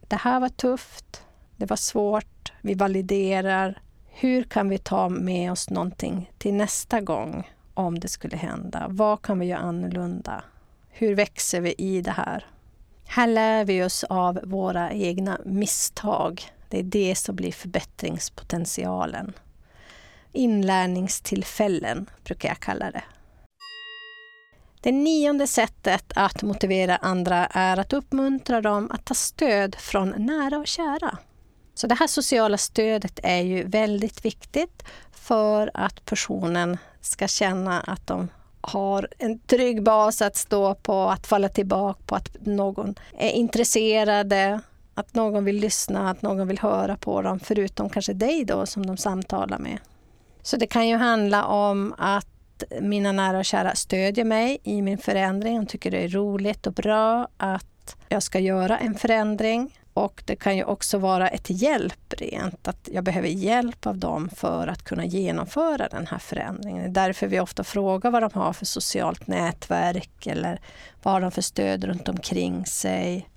det 0.07 0.15
här 0.15 0.39
var 0.39 0.49
tufft, 0.49 1.23
det 1.57 1.65
var 1.65 1.77
svårt, 1.77 2.38
vi 2.61 2.73
validerar, 2.73 3.81
hur 4.07 4.43
kan 4.43 4.69
vi 4.69 4.77
ta 4.77 5.09
med 5.09 5.51
oss 5.51 5.69
någonting 5.69 6.31
till 6.37 6.53
nästa 6.53 7.01
gång 7.01 7.51
om 7.73 7.99
det 7.99 8.07
skulle 8.07 8.37
hända? 8.37 8.85
Vad 8.89 9.21
kan 9.21 9.39
vi 9.39 9.45
göra 9.45 9.59
annorlunda? 9.59 10.43
Hur 10.89 11.15
växer 11.15 11.61
vi 11.61 11.75
i 11.77 12.01
det 12.01 12.11
här? 12.11 12.45
Här 13.07 13.27
lär 13.27 13.65
vi 13.65 13.83
oss 13.83 14.03
av 14.03 14.39
våra 14.43 14.91
egna 14.91 15.39
misstag. 15.45 16.41
Det 16.69 16.79
är 16.79 16.83
det 16.83 17.15
som 17.15 17.35
blir 17.35 17.51
förbättringspotentialen. 17.51 19.33
Inlärningstillfällen 20.31 22.09
brukar 22.23 22.49
jag 22.49 22.59
kalla 22.59 22.91
det. 22.91 23.03
Det 24.81 24.91
nionde 24.91 25.47
sättet 25.47 26.11
att 26.15 26.43
motivera 26.43 26.95
andra 26.95 27.45
är 27.45 27.77
att 27.77 27.93
uppmuntra 27.93 28.61
dem 28.61 28.91
att 28.91 29.05
ta 29.05 29.13
stöd 29.13 29.75
från 29.75 30.09
nära 30.17 30.57
och 30.57 30.67
kära. 30.67 31.17
Så 31.79 31.87
det 31.87 31.95
här 31.95 32.07
sociala 32.07 32.57
stödet 32.57 33.19
är 33.23 33.41
ju 33.41 33.63
väldigt 33.63 34.25
viktigt 34.25 34.83
för 35.11 35.71
att 35.73 36.05
personen 36.05 36.77
ska 37.01 37.27
känna 37.27 37.81
att 37.81 38.07
de 38.07 38.27
har 38.61 39.07
en 39.17 39.39
trygg 39.39 39.83
bas 39.83 40.21
att 40.21 40.35
stå 40.35 40.75
på, 40.75 41.09
att 41.09 41.27
falla 41.27 41.49
tillbaka 41.49 41.99
på, 42.05 42.15
att 42.15 42.37
någon 42.41 42.95
är 43.17 43.29
intresserad, 43.29 44.33
att 44.93 45.15
någon 45.15 45.45
vill 45.45 45.55
lyssna, 45.55 46.09
att 46.09 46.21
någon 46.21 46.47
vill 46.47 46.59
höra 46.59 46.97
på 46.97 47.21
dem, 47.21 47.39
förutom 47.39 47.89
kanske 47.89 48.13
dig 48.13 48.45
då 48.45 48.65
som 48.65 48.85
de 48.85 48.97
samtalar 48.97 49.59
med. 49.59 49.77
Så 50.41 50.57
det 50.57 50.67
kan 50.67 50.87
ju 50.87 50.95
handla 50.95 51.45
om 51.45 51.95
att 51.97 52.63
mina 52.81 53.11
nära 53.11 53.37
och 53.37 53.45
kära 53.45 53.75
stödjer 53.75 54.25
mig 54.25 54.57
i 54.63 54.81
min 54.81 54.97
förändring. 54.97 55.59
De 55.59 55.65
tycker 55.65 55.91
det 55.91 56.03
är 56.03 56.09
roligt 56.09 56.67
och 56.67 56.73
bra 56.73 57.27
att 57.37 57.95
jag 58.09 58.23
ska 58.23 58.39
göra 58.39 58.77
en 58.77 58.95
förändring 58.95 59.78
och 59.99 60.23
det 60.25 60.35
kan 60.35 60.57
ju 60.57 60.63
också 60.63 60.97
vara 60.97 61.27
ett 61.27 61.49
hjälp 61.49 62.13
rent, 62.17 62.67
att 62.67 62.89
jag 62.91 63.03
behöver 63.03 63.27
hjälp 63.27 63.87
av 63.87 63.97
dem 63.97 64.29
för 64.35 64.67
att 64.67 64.83
kunna 64.83 65.05
genomföra 65.05 65.87
den 65.87 66.07
här 66.07 66.17
förändringen. 66.17 66.93
Det 66.93 66.99
är 67.01 67.05
därför 67.05 67.27
vi 67.27 67.39
ofta 67.39 67.63
frågar 67.63 68.11
vad 68.11 68.23
de 68.23 68.29
har 68.33 68.53
för 68.53 68.65
socialt 68.65 69.27
nätverk 69.27 70.27
eller 70.27 70.61
vad 71.03 71.13
har 71.13 71.21
de 71.21 71.31
för 71.31 71.41
stöd 71.41 71.83
runt 71.83 72.09
omkring 72.09 72.65
sig. 72.65 73.29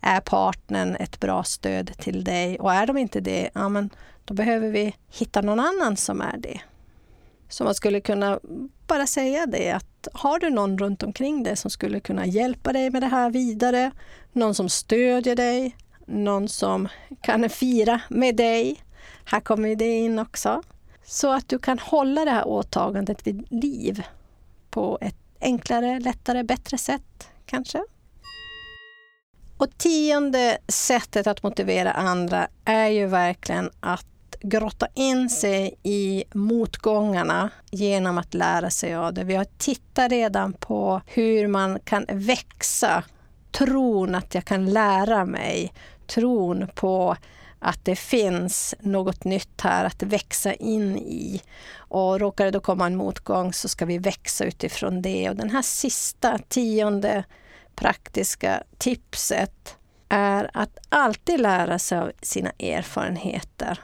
Är 0.00 0.20
partnern 0.20 0.96
ett 0.96 1.20
bra 1.20 1.44
stöd 1.44 1.92
till 1.98 2.24
dig? 2.24 2.58
Och 2.58 2.72
är 2.72 2.86
de 2.86 2.96
inte 2.96 3.20
det, 3.20 3.50
ja, 3.54 3.68
men 3.68 3.90
då 4.24 4.34
behöver 4.34 4.68
vi 4.68 4.94
hitta 5.12 5.40
någon 5.40 5.60
annan 5.60 5.96
som 5.96 6.20
är 6.20 6.36
det. 6.36 6.60
Så 7.48 7.64
man 7.64 7.74
skulle 7.74 8.00
kunna 8.00 8.40
bara 8.86 9.06
säga 9.06 9.46
det 9.46 9.70
att 9.70 10.08
har 10.12 10.38
du 10.38 10.50
någon 10.50 10.78
runt 10.78 11.02
omkring 11.02 11.42
dig 11.42 11.56
som 11.56 11.70
skulle 11.70 12.00
kunna 12.00 12.26
hjälpa 12.26 12.72
dig 12.72 12.90
med 12.90 13.02
det 13.02 13.06
här 13.06 13.30
vidare, 13.30 13.90
någon 14.32 14.54
som 14.54 14.68
stödjer 14.68 15.36
dig, 15.36 15.76
någon 16.08 16.48
som 16.48 16.88
kan 17.20 17.48
fira 17.48 18.00
med 18.08 18.36
dig. 18.36 18.82
Här 19.24 19.40
kommer 19.40 19.76
det 19.76 19.98
in 19.98 20.18
också. 20.18 20.62
Så 21.04 21.32
att 21.32 21.48
du 21.48 21.58
kan 21.58 21.78
hålla 21.78 22.24
det 22.24 22.30
här 22.30 22.48
åtagandet 22.48 23.26
vid 23.26 23.52
liv 23.52 24.02
på 24.70 24.98
ett 25.00 25.16
enklare, 25.40 26.00
lättare, 26.00 26.42
bättre 26.42 26.78
sätt 26.78 27.30
kanske. 27.46 27.84
Och 29.56 29.78
tionde 29.78 30.58
sättet 30.68 31.26
att 31.26 31.42
motivera 31.42 31.92
andra 31.92 32.48
är 32.64 32.88
ju 32.88 33.06
verkligen 33.06 33.70
att 33.80 34.06
grotta 34.40 34.86
in 34.94 35.30
sig 35.30 35.74
i 35.82 36.24
motgångarna 36.32 37.50
genom 37.70 38.18
att 38.18 38.34
lära 38.34 38.70
sig 38.70 38.94
av 38.94 39.14
det. 39.14 39.24
Vi 39.24 39.34
har 39.34 39.46
tittat 39.58 40.10
redan 40.10 40.52
på 40.52 41.00
hur 41.06 41.48
man 41.48 41.78
kan 41.84 42.06
växa 42.08 43.04
tron 43.52 44.14
att 44.14 44.34
jag 44.34 44.44
kan 44.44 44.70
lära 44.70 45.24
mig, 45.24 45.72
tron 46.08 46.68
på 46.74 47.16
att 47.58 47.84
det 47.84 47.96
finns 47.96 48.74
något 48.80 49.24
nytt 49.24 49.60
här 49.60 49.84
att 49.84 50.02
växa 50.02 50.54
in 50.54 50.96
i. 50.96 51.42
Och 51.76 52.20
råkar 52.20 52.44
det 52.44 52.50
då 52.50 52.60
komma 52.60 52.86
en 52.86 52.96
motgång 52.96 53.52
så 53.52 53.68
ska 53.68 53.86
vi 53.86 53.98
växa 53.98 54.44
utifrån 54.44 55.02
det. 55.02 55.30
Och 55.30 55.36
den 55.36 55.50
här 55.50 55.62
sista, 55.62 56.38
tionde 56.48 57.24
praktiska 57.74 58.62
tipset 58.78 59.76
är 60.08 60.50
att 60.54 60.78
alltid 60.88 61.40
lära 61.40 61.78
sig 61.78 61.98
av 61.98 62.12
sina 62.22 62.50
erfarenheter. 62.58 63.80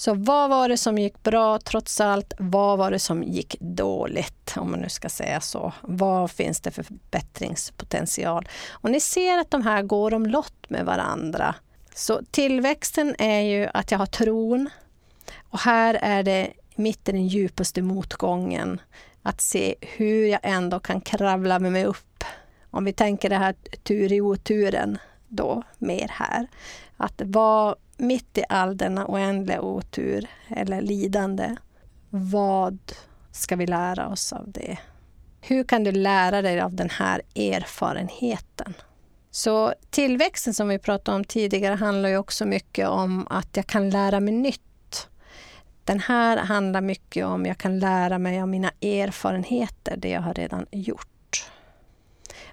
Så 0.00 0.14
vad 0.14 0.50
var 0.50 0.68
det 0.68 0.76
som 0.76 0.98
gick 0.98 1.22
bra 1.22 1.58
trots 1.58 2.00
allt? 2.00 2.32
Vad 2.38 2.78
var 2.78 2.90
det 2.90 2.98
som 2.98 3.22
gick 3.22 3.56
dåligt? 3.60 4.54
Om 4.56 4.70
man 4.70 4.80
nu 4.80 4.88
ska 4.88 5.08
säga 5.08 5.40
så. 5.40 5.72
Vad 5.82 6.30
finns 6.30 6.60
det 6.60 6.70
för 6.70 6.82
förbättringspotential? 6.82 8.48
Och 8.70 8.90
ni 8.90 9.00
ser 9.00 9.38
att 9.38 9.50
de 9.50 9.62
här 9.62 9.82
går 9.82 10.14
omlott 10.14 10.70
med 10.70 10.86
varandra. 10.86 11.54
Så 11.94 12.20
tillväxten 12.30 13.14
är 13.18 13.40
ju 13.40 13.68
att 13.74 13.90
jag 13.90 13.98
har 13.98 14.06
tron. 14.06 14.70
Och 15.50 15.58
här 15.60 15.98
är 16.02 16.22
det 16.22 16.52
mitt 16.74 17.08
i 17.08 17.12
den 17.12 17.26
djupaste 17.28 17.82
motgången. 17.82 18.80
Att 19.22 19.40
se 19.40 19.74
hur 19.80 20.26
jag 20.26 20.40
ändå 20.42 20.80
kan 20.80 21.00
kravla 21.00 21.58
mig 21.58 21.84
upp. 21.84 22.24
Om 22.70 22.84
vi 22.84 22.92
tänker 22.92 23.28
det 23.28 23.36
här 23.36 23.54
tur 23.82 24.12
i 24.12 24.20
oturen 24.20 24.98
då 25.28 25.62
mer 25.78 26.08
här. 26.08 26.46
Att 26.96 27.22
vad 27.24 27.76
mitt 28.00 28.38
i 28.38 28.44
all 28.48 28.76
denna 28.76 29.06
oändliga 29.06 29.60
otur 29.60 30.26
eller 30.48 30.80
lidande, 30.80 31.56
vad 32.10 32.78
ska 33.32 33.56
vi 33.56 33.66
lära 33.66 34.08
oss 34.08 34.32
av 34.32 34.50
det? 34.52 34.78
Hur 35.40 35.64
kan 35.64 35.84
du 35.84 35.92
lära 35.92 36.42
dig 36.42 36.60
av 36.60 36.74
den 36.74 36.90
här 36.90 37.22
erfarenheten? 37.34 38.74
Så 39.30 39.74
tillväxten 39.90 40.54
som 40.54 40.68
vi 40.68 40.78
pratade 40.78 41.16
om 41.16 41.24
tidigare 41.24 41.74
handlar 41.74 42.08
ju 42.08 42.16
också 42.16 42.44
mycket 42.44 42.88
om 42.88 43.26
att 43.30 43.56
jag 43.56 43.66
kan 43.66 43.90
lära 43.90 44.20
mig 44.20 44.34
nytt. 44.34 45.08
Den 45.84 46.00
här 46.00 46.36
handlar 46.36 46.80
mycket 46.80 47.26
om 47.26 47.42
att 47.42 47.48
jag 47.48 47.58
kan 47.58 47.78
lära 47.78 48.18
mig 48.18 48.40
av 48.40 48.48
mina 48.48 48.70
erfarenheter, 48.80 49.96
det 49.96 50.08
jag 50.08 50.20
har 50.20 50.34
redan 50.34 50.66
gjort. 50.70 51.09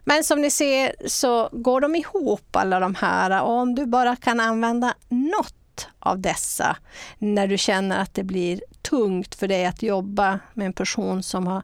Men 0.10 0.24
som 0.24 0.42
ni 0.42 0.50
ser 0.50 0.96
så 1.06 1.50
går 1.52 1.82
de 1.82 1.96
ihop 1.96 2.56
alla 2.56 2.80
de 2.80 2.96
här. 2.96 3.44
Och 3.44 3.52
om 3.52 3.76
du 3.76 3.86
bara 3.86 4.16
kan 4.16 4.40
använda 4.40 4.94
något 5.10 5.88
av 6.00 6.20
dessa 6.20 6.78
när 7.18 7.48
du 7.48 7.58
känner 7.58 8.00
att 8.00 8.14
det 8.14 8.24
blir 8.24 8.62
tungt 8.82 9.36
för 9.36 9.48
dig 9.48 9.66
att 9.66 9.84
jobba 9.84 10.40
med 10.54 10.66
en 10.66 10.74
person 10.74 11.24
som 11.24 11.48
har 11.48 11.64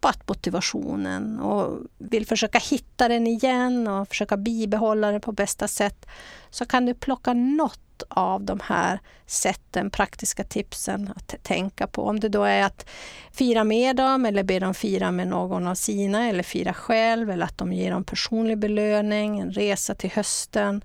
tappat 0.00 0.28
motivationen 0.28 1.40
och 1.40 1.78
vill 1.98 2.26
försöka 2.26 2.58
hitta 2.58 3.08
den 3.08 3.26
igen 3.26 3.88
och 3.88 4.08
försöka 4.08 4.36
bibehålla 4.36 5.12
den 5.12 5.20
på 5.20 5.32
bästa 5.32 5.68
sätt 5.68 6.06
så 6.50 6.64
kan 6.66 6.86
du 6.86 6.94
plocka 6.94 7.32
något 7.32 7.80
av 8.08 8.44
de 8.44 8.60
här 8.64 9.00
sätten, 9.26 9.90
praktiska 9.90 10.44
tipsen 10.44 11.12
att 11.16 11.34
tänka 11.42 11.86
på. 11.86 12.02
Om 12.02 12.20
det 12.20 12.28
då 12.28 12.44
är 12.44 12.62
att 12.62 12.88
fira 13.32 13.64
med 13.64 13.96
dem 13.96 14.26
eller 14.26 14.42
be 14.42 14.58
dem 14.58 14.74
fira 14.74 15.10
med 15.10 15.28
någon 15.28 15.68
av 15.68 15.74
sina 15.74 16.28
eller 16.28 16.42
fira 16.42 16.74
själv 16.74 17.30
eller 17.30 17.44
att 17.44 17.58
de 17.58 17.72
ger 17.72 17.90
dem 17.90 18.04
personlig 18.04 18.58
belöning, 18.58 19.40
en 19.40 19.52
resa 19.52 19.94
till 19.94 20.10
hösten. 20.10 20.82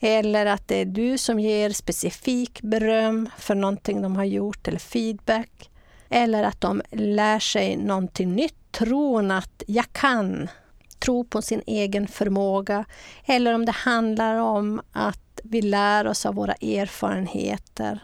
Eller 0.00 0.46
att 0.46 0.68
det 0.68 0.76
är 0.76 0.84
du 0.84 1.18
som 1.18 1.40
ger 1.40 1.70
specifik 1.70 2.62
beröm 2.62 3.28
för 3.38 3.54
någonting 3.54 4.02
de 4.02 4.16
har 4.16 4.24
gjort 4.24 4.68
eller 4.68 4.78
feedback. 4.78 5.71
Eller 6.12 6.42
att 6.42 6.60
de 6.60 6.82
lär 6.90 7.38
sig 7.38 7.76
någonting 7.76 8.34
nytt, 8.34 8.72
tron 8.72 9.30
att 9.30 9.62
jag 9.66 9.92
kan 9.92 10.48
tro 10.98 11.24
på 11.24 11.42
sin 11.42 11.62
egen 11.66 12.08
förmåga. 12.08 12.84
Eller 13.26 13.54
om 13.54 13.64
det 13.66 13.72
handlar 13.72 14.36
om 14.36 14.80
att 14.92 15.40
vi 15.42 15.62
lär 15.62 16.06
oss 16.06 16.26
av 16.26 16.34
våra 16.34 16.52
erfarenheter. 16.52 17.98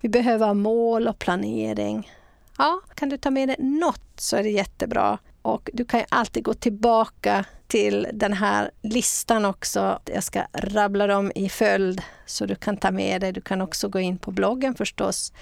Vi 0.00 0.08
behöver 0.08 0.46
ha 0.46 0.54
mål 0.54 1.08
och 1.08 1.18
planering. 1.18 2.10
Ja, 2.58 2.80
kan 2.94 3.08
du 3.08 3.16
ta 3.16 3.30
med 3.30 3.48
dig 3.48 3.56
något 3.58 4.00
så 4.16 4.36
är 4.36 4.42
det 4.42 4.50
jättebra. 4.50 5.18
Och 5.42 5.70
du 5.72 5.84
kan 5.84 6.00
ju 6.00 6.06
alltid 6.08 6.44
gå 6.44 6.54
tillbaka 6.54 7.44
till 7.66 8.06
den 8.12 8.32
här 8.32 8.70
listan 8.82 9.44
också. 9.44 9.98
Jag 10.04 10.24
ska 10.24 10.42
rabbla 10.52 11.06
dem 11.06 11.32
i 11.34 11.48
följd 11.48 12.02
så 12.26 12.46
du 12.46 12.54
kan 12.54 12.76
ta 12.76 12.90
med 12.90 13.20
dig. 13.20 13.32
Du 13.32 13.40
kan 13.40 13.60
också 13.60 13.88
gå 13.88 13.98
in 14.00 14.18
på 14.18 14.30
bloggen 14.30 14.74
förstås 14.74 15.32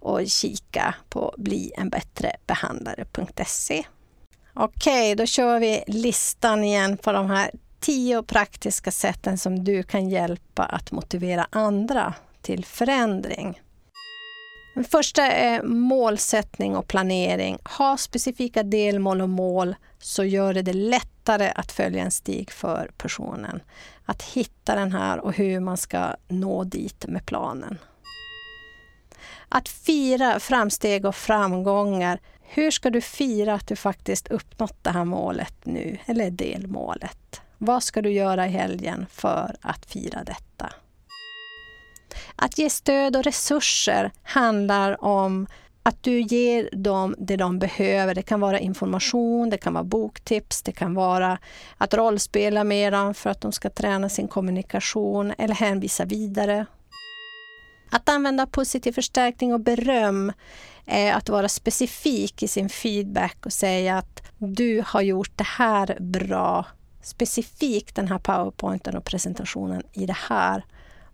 och 0.00 0.26
kika 0.26 0.94
på 1.08 1.34
blienbättrebehandlare.se. 1.38 3.84
Okej, 4.54 5.14
då 5.14 5.26
kör 5.26 5.60
vi 5.60 5.84
listan 5.86 6.64
igen 6.64 6.96
på 6.96 7.12
de 7.12 7.30
här 7.30 7.50
tio 7.80 8.22
praktiska 8.22 8.90
sätten 8.90 9.38
som 9.38 9.64
du 9.64 9.82
kan 9.82 10.08
hjälpa 10.08 10.64
att 10.64 10.92
motivera 10.92 11.46
andra 11.50 12.14
till 12.42 12.64
förändring. 12.64 13.60
Den 14.74 14.84
första 14.84 15.22
är 15.22 15.62
målsättning 15.62 16.76
och 16.76 16.88
planering. 16.88 17.58
Ha 17.78 17.96
specifika 17.96 18.62
delmål 18.62 19.20
och 19.20 19.28
mål 19.28 19.74
så 19.98 20.24
gör 20.24 20.54
det 20.54 20.62
det 20.62 20.72
lättare 20.72 21.52
att 21.54 21.72
följa 21.72 22.04
en 22.04 22.10
stig 22.10 22.50
för 22.50 22.90
personen. 22.96 23.60
Att 24.04 24.22
hitta 24.22 24.74
den 24.74 24.92
här 24.92 25.20
och 25.20 25.32
hur 25.32 25.60
man 25.60 25.76
ska 25.76 26.14
nå 26.28 26.64
dit 26.64 27.04
med 27.08 27.26
planen. 27.26 27.78
Att 29.48 29.68
fira 29.68 30.40
framsteg 30.40 31.04
och 31.04 31.16
framgångar. 31.16 32.20
Hur 32.42 32.70
ska 32.70 32.90
du 32.90 33.00
fira 33.00 33.54
att 33.54 33.66
du 33.66 33.76
faktiskt 33.76 34.28
uppnått 34.28 34.76
det 34.82 34.90
här 34.90 35.04
målet 35.04 35.54
nu, 35.64 35.98
eller 36.06 36.30
delmålet? 36.30 37.40
Vad 37.58 37.82
ska 37.82 38.02
du 38.02 38.10
göra 38.10 38.46
i 38.46 38.50
helgen 38.50 39.06
för 39.10 39.56
att 39.60 39.86
fira 39.86 40.24
detta? 40.24 40.72
Att 42.36 42.58
ge 42.58 42.70
stöd 42.70 43.16
och 43.16 43.24
resurser 43.24 44.10
handlar 44.22 45.04
om 45.04 45.46
att 45.82 46.02
du 46.02 46.20
ger 46.20 46.68
dem 46.72 47.14
det 47.18 47.36
de 47.36 47.58
behöver. 47.58 48.14
Det 48.14 48.22
kan 48.22 48.40
vara 48.40 48.58
information, 48.60 49.50
det 49.50 49.58
kan 49.58 49.74
vara 49.74 49.84
boktips, 49.84 50.62
det 50.62 50.72
kan 50.72 50.94
vara 50.94 51.38
att 51.78 51.94
rollspela 51.94 52.64
med 52.64 52.92
dem 52.92 53.14
för 53.14 53.30
att 53.30 53.40
de 53.40 53.52
ska 53.52 53.70
träna 53.70 54.08
sin 54.08 54.28
kommunikation 54.28 55.32
eller 55.38 55.54
hänvisa 55.54 56.04
vidare. 56.04 56.66
Att 57.90 58.08
använda 58.08 58.46
positiv 58.46 58.92
förstärkning 58.92 59.52
och 59.52 59.60
beröm 59.60 60.32
är 60.86 61.12
att 61.12 61.28
vara 61.28 61.48
specifik 61.48 62.42
i 62.42 62.48
sin 62.48 62.68
feedback 62.68 63.46
och 63.46 63.52
säga 63.52 63.98
att 63.98 64.22
du 64.38 64.82
har 64.86 65.00
gjort 65.00 65.32
det 65.36 65.46
här 65.46 65.96
bra 66.00 66.66
specifikt 67.02 67.96
den 67.96 68.08
här 68.08 68.18
powerpointen 68.18 68.96
och 68.96 69.04
presentationen 69.04 69.82
i 69.92 70.06
det 70.06 70.16
här 70.28 70.64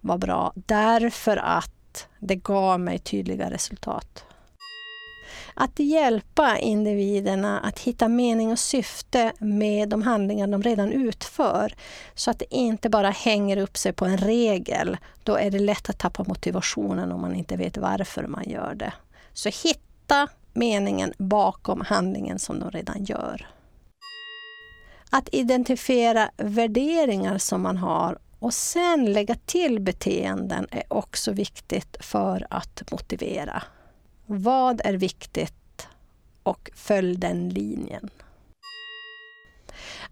var 0.01 0.19
bra 0.19 0.53
därför 0.55 1.37
att 1.37 2.07
det 2.19 2.37
gav 2.37 2.81
mig 2.81 2.99
tydliga 2.99 3.51
resultat. 3.51 4.25
Att 5.55 5.79
hjälpa 5.79 6.59
individerna 6.59 7.61
att 7.61 7.79
hitta 7.79 8.09
mening 8.09 8.53
och 8.53 8.59
syfte 8.59 9.33
med 9.39 9.89
de 9.89 10.03
handlingar 10.03 10.47
de 10.47 10.63
redan 10.63 10.93
utför 10.93 11.75
så 12.15 12.31
att 12.31 12.39
det 12.39 12.55
inte 12.55 12.89
bara 12.89 13.11
hänger 13.11 13.57
upp 13.57 13.77
sig 13.77 13.93
på 13.93 14.05
en 14.05 14.19
regel. 14.19 14.97
Då 15.23 15.37
är 15.37 15.51
det 15.51 15.59
lätt 15.59 15.91
att 15.91 15.99
tappa 15.99 16.25
motivationen 16.25 17.13
om 17.13 17.21
man 17.21 17.35
inte 17.35 17.57
vet 17.57 17.77
varför 17.77 18.23
man 18.23 18.51
gör 18.51 18.75
det. 18.75 18.93
Så 19.33 19.49
hitta 19.49 20.29
meningen 20.53 21.13
bakom 21.19 21.81
handlingen 21.81 22.39
som 22.39 22.61
de 22.61 22.71
redan 22.71 23.05
gör 23.05 23.47
att 25.17 25.29
identifiera 25.33 26.31
värderingar 26.37 27.39
som 27.39 27.63
man 27.63 27.77
har 27.77 28.19
Och 28.39 28.55
sen 28.55 29.13
lägga 29.13 29.35
till 29.35 29.81
beteenden 29.81 30.67
är 30.71 30.83
också 30.89 31.33
viktigt 31.33 31.97
för 32.01 32.47
att 32.51 32.83
motivera. 32.91 33.63
Vad 34.27 34.81
är 34.85 34.95
viktigt? 34.95 35.89
Och 36.43 36.71
följ 36.75 37.17
den 37.17 37.49
linjen. 37.49 38.11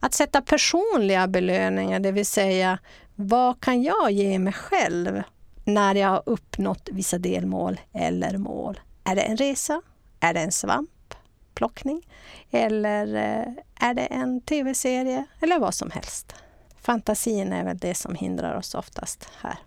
Att 0.00 0.14
sätta 0.14 0.42
personliga 0.42 1.28
belöningar, 1.28 2.00
det 2.00 2.12
vill 2.12 2.26
säga 2.26 2.78
vad 3.14 3.60
kan 3.60 3.82
jag 3.82 4.10
ge 4.10 4.38
mig 4.38 4.52
själv 4.52 5.22
när 5.64 5.94
jag 5.94 6.08
har 6.08 6.22
uppnått 6.26 6.88
vissa 6.92 7.18
delmål 7.18 7.80
eller 7.92 8.38
mål? 8.38 8.80
Är 9.04 9.14
det 9.14 9.22
en 9.22 9.36
resa? 9.36 9.82
Är 10.20 10.34
det 10.34 10.40
en 10.40 10.52
svampplockning? 10.52 12.06
Eller 12.50 13.14
eh, 13.14 13.88
är 13.88 13.94
det 13.94 14.06
en 14.06 14.40
tv-serie? 14.40 15.26
Eller 15.40 15.58
vad 15.58 15.74
som 15.74 15.90
helst. 15.90 16.34
Fantasin 16.80 17.52
är 17.52 17.64
väl 17.64 17.78
det 17.78 17.94
som 17.94 18.14
hindrar 18.14 18.56
oss 18.56 18.74
oftast 18.74 19.28
här. 19.40 19.58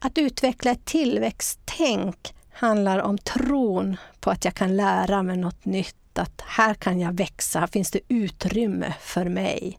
Att 0.00 0.18
utveckla 0.18 0.70
ett 0.70 0.84
tillväxttänk 0.84 2.34
handlar 2.54 2.98
om 2.98 3.18
tron 3.18 3.96
på 4.20 4.30
att 4.30 4.44
jag 4.44 4.54
kan 4.54 4.76
lära 4.76 5.22
mig 5.22 5.36
något 5.36 5.64
nytt, 5.64 6.18
att 6.18 6.40
här 6.46 6.74
kan 6.74 7.00
jag 7.00 7.12
växa, 7.12 7.60
här 7.60 7.66
finns 7.66 7.90
det 7.90 8.00
utrymme 8.08 8.94
för 9.00 9.24
mig. 9.24 9.78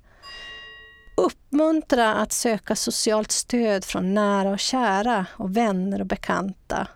Uppmuntra 1.17 2.15
att 2.15 2.31
söka 2.31 2.75
socialt 2.75 3.31
stöd 3.31 3.85
från 3.85 4.13
nära 4.13 4.49
och 4.49 4.59
kära 4.59 5.25
och 5.31 5.57
vänner 5.57 5.99
och 5.99 6.05
bekanta. 6.05 6.87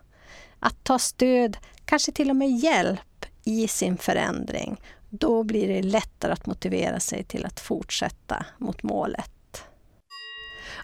Att 0.59 0.83
ta 0.83 0.99
stöd, 0.99 1.57
kanske 1.85 2.11
till 2.11 2.29
och 2.29 2.35
med 2.35 2.51
hjälp, 2.51 3.25
i 3.43 3.67
sin 3.67 3.97
förändring. 3.97 4.81
Då 5.09 5.43
blir 5.43 5.67
det 5.67 5.81
lättare 5.81 6.31
att 6.31 6.45
motivera 6.45 6.99
sig 6.99 7.23
till 7.23 7.45
att 7.45 7.59
fortsätta 7.59 8.45
mot 8.57 8.83
målet. 8.83 9.63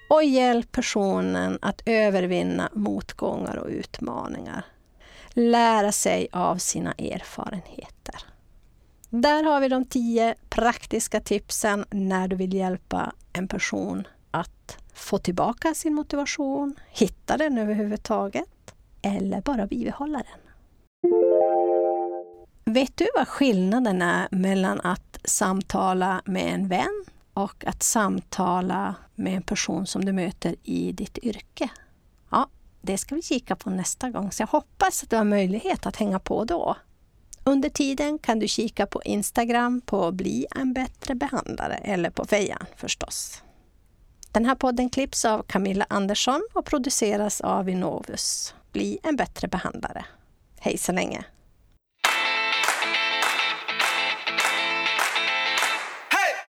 Och 0.10 0.24
hjälp 0.24 0.72
personen 0.72 1.60
att 1.62 1.82
övervinna 1.86 2.70
motgångar 2.74 3.56
och 3.56 3.70
utmaningar. 3.70 4.66
Lära 5.38 5.92
sig 5.92 6.28
av 6.32 6.58
sina 6.58 6.92
erfarenheter. 6.92 8.16
Där 9.10 9.44
har 9.44 9.62
vi 9.62 9.68
de 9.68 9.86
tio 9.86 10.36
praktiska 10.50 11.20
tipsen 11.20 11.86
när 11.90 12.28
du 12.28 12.36
vill 12.36 12.54
hjälpa 12.54 13.14
en 13.34 13.48
person 13.48 14.08
att 14.32 14.78
få 14.94 15.18
tillbaka 15.18 15.74
sin 15.74 15.94
motivation, 15.94 16.76
hitta 16.90 17.38
den 17.38 17.58
överhuvudtaget 17.58 18.76
eller 19.02 19.42
bara 19.42 19.68
bibehålla 19.68 20.18
den. 20.18 20.40
Vet 22.74 22.98
du 22.98 23.08
vad 23.16 23.28
skillnaden 23.28 24.02
är 24.02 24.28
mellan 24.32 24.82
att 24.82 25.20
samtala 25.24 26.22
med 26.26 26.54
en 26.54 26.68
vän 26.68 27.06
och 27.34 27.66
att 27.66 27.84
samtala 27.84 28.96
med 29.16 29.36
en 29.36 29.44
person 29.44 29.88
som 29.88 30.06
du 30.06 30.12
möter 30.14 30.56
i 30.64 30.92
ditt 30.92 31.18
yrke? 31.18 31.70
Ja, 32.30 32.50
det 32.86 32.98
ska 32.98 33.16
vi 33.16 33.22
kika 33.22 33.56
på 33.56 33.70
nästa 33.70 34.10
gång, 34.10 34.32
så 34.32 34.42
jag 34.42 34.48
hoppas 34.48 35.04
att 35.04 35.10
du 35.10 35.16
har 35.16 35.24
möjlighet 35.24 35.86
att 35.86 35.96
hänga 35.96 36.20
på 36.20 36.46
då. 36.46 36.76
Under 37.44 37.70
tiden 37.70 38.20
kan 38.20 38.40
du 38.40 38.48
kika 38.48 38.86
på 38.86 39.04
Instagram 39.04 39.82
på 39.82 40.12
Bli 40.12 40.48
en 40.56 40.74
bättre 40.74 41.16
behandlare 41.16 41.76
eller 41.76 42.10
på 42.10 42.26
Fejan 42.26 42.66
förstås. 42.76 43.44
Den 44.32 44.46
här 44.46 44.56
podden 44.56 44.90
klipps 44.90 45.26
av 45.26 45.44
Camilla 45.44 45.86
Andersson 45.90 46.42
och 46.54 46.66
produceras 46.66 47.42
av 47.42 47.70
Innovus. 47.70 48.54
Bli 48.72 49.00
en 49.04 49.16
bättre 49.16 49.48
behandlare. 49.48 50.06
Hej 50.60 50.78
så 50.78 50.92
länge! 50.92 51.26